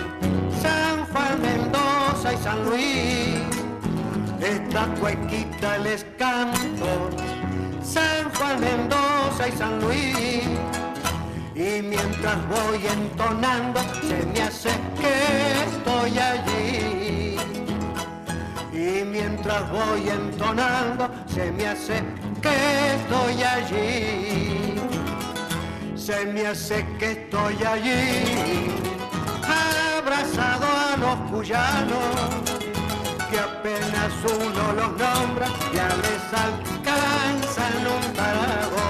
[0.63, 3.41] San Juan, Mendoza y San Luis.
[4.41, 7.11] Esta cuequita les canto,
[7.83, 10.45] San Juan, Mendoza y San Luis.
[11.55, 14.71] Y mientras voy entonando, se me hace
[15.01, 17.37] que estoy allí.
[18.73, 22.03] Y mientras voy entonando, se me hace
[22.43, 24.64] que estoy allí.
[26.05, 28.69] Se me hace que estoy allí,
[29.97, 32.45] abrazado a los cuyanos,
[33.31, 38.87] que apenas uno los nombra, ya les alcanzan un trago.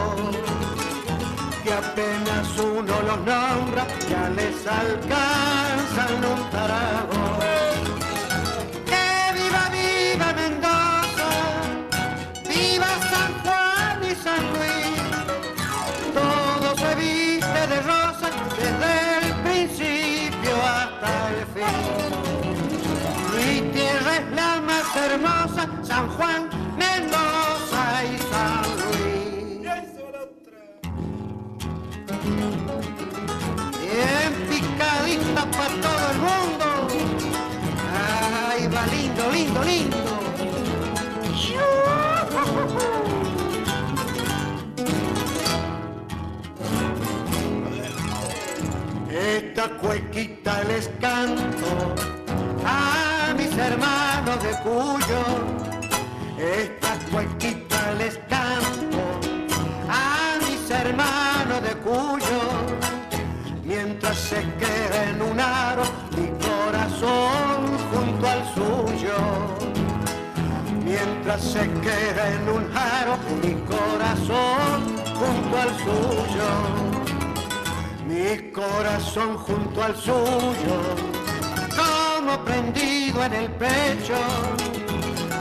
[1.62, 7.63] Que apenas uno los nombra, ya les alcanzan un trago.
[23.36, 29.84] Mi tierra es la más hermosa, San Juan, Mendoza y San Luis.
[33.80, 36.66] Bien picadita para todo el mundo.
[38.50, 39.98] Ay, va lindo, lindo, lindo.
[49.24, 51.94] Esta cuequita les canto
[52.66, 55.24] a mis hermanos de Cuyo.
[56.36, 59.00] Esta cuequita les canto
[59.88, 62.42] a mis hermanos de Cuyo.
[63.64, 65.84] Mientras se queda en un aro
[66.18, 69.16] mi corazón junto al suyo.
[70.84, 74.82] Mientras se queda en un aro mi corazón
[75.18, 76.93] junto al suyo
[78.14, 80.76] mi corazón junto al suyo,
[81.76, 84.14] como prendido en el pecho,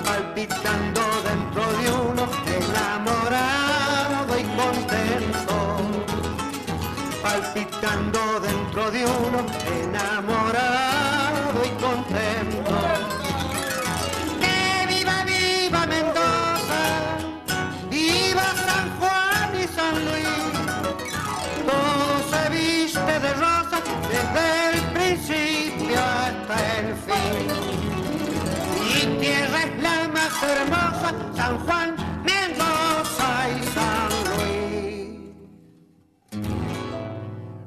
[0.03, 2.27] palpitando dentro de uno,
[2.59, 5.55] enamorado y contento,
[7.21, 9.45] palpitando dentro de uno,
[9.81, 10.82] enamorado
[30.47, 34.53] hermosa, San Juan, Mendoza y San Luis.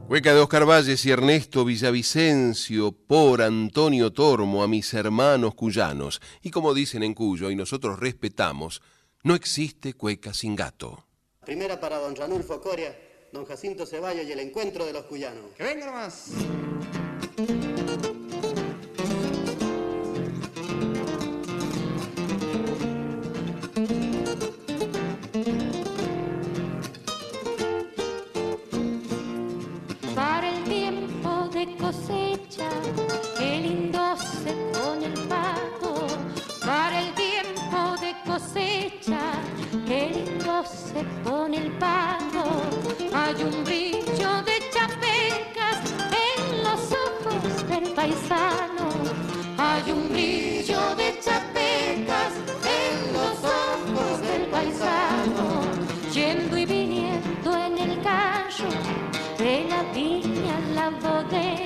[0.08, 6.20] Hueca de Oscar Valles y Ernesto Villavicencio por Antonio Tormo a mis hermanos cuyanos.
[6.42, 8.82] Y como dicen en Cuyo, y nosotros respetamos,
[9.22, 11.04] no existe cueca sin gato.
[11.44, 12.96] Primera para don Ranulfo Coria,
[13.32, 15.44] don Jacinto Ceballos y el encuentro de los cuyanos.
[15.56, 16.30] ¡Que venga nomás!
[40.96, 42.44] Se pone el pato.
[43.12, 45.78] Hay un brillo de chapecas
[46.26, 48.86] en los ojos del paisano.
[49.58, 52.32] Hay un brillo de chapecas
[52.78, 55.46] en los ojos del paisano.
[56.14, 58.70] Yendo y viniendo en el carro
[59.38, 61.65] de la viña a la bodega,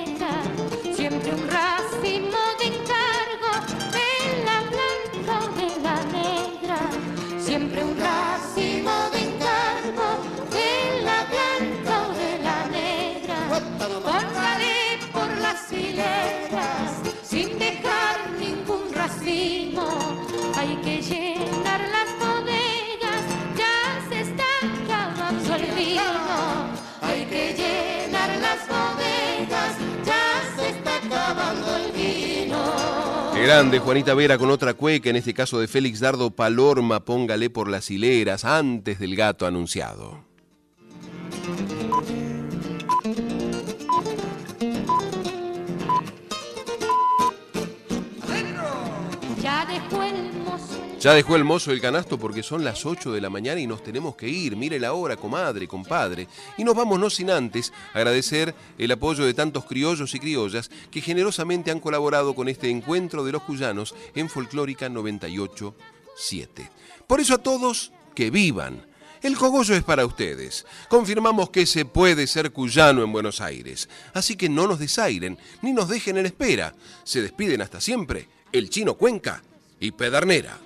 [33.41, 37.67] grande, Juanita Vera con otra cueca, en este caso de Félix Dardo Palorma, póngale por
[37.69, 40.23] las hileras, antes del gato anunciado.
[51.01, 53.81] Ya dejó el mozo el canasto porque son las 8 de la mañana y nos
[53.81, 54.55] tenemos que ir.
[54.55, 56.27] Mire la hora, comadre, compadre.
[56.59, 61.01] Y nos vamos no sin antes agradecer el apoyo de tantos criollos y criollas que
[61.01, 66.69] generosamente han colaborado con este encuentro de los cuyanos en Folclórica 98.7.
[67.07, 68.85] Por eso a todos, que vivan.
[69.23, 70.67] El cogollo es para ustedes.
[70.87, 73.89] Confirmamos que se puede ser cuyano en Buenos Aires.
[74.13, 76.75] Así que no nos desairen ni nos dejen en espera.
[77.03, 79.41] Se despiden hasta siempre el chino Cuenca
[79.79, 80.59] y Pedernera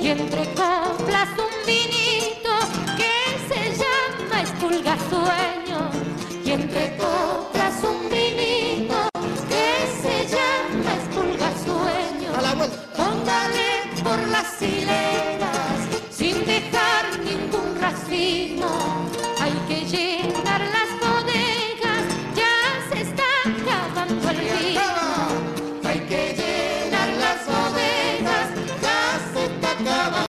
[0.00, 2.54] y entre coplas un vinito
[2.96, 3.14] que
[3.48, 5.94] se llama espulga sueños
[6.44, 9.08] y entre coplas un vinito
[9.48, 9.68] que
[10.02, 12.36] se llama espulga sueños.
[12.96, 15.57] Póngale por la silera.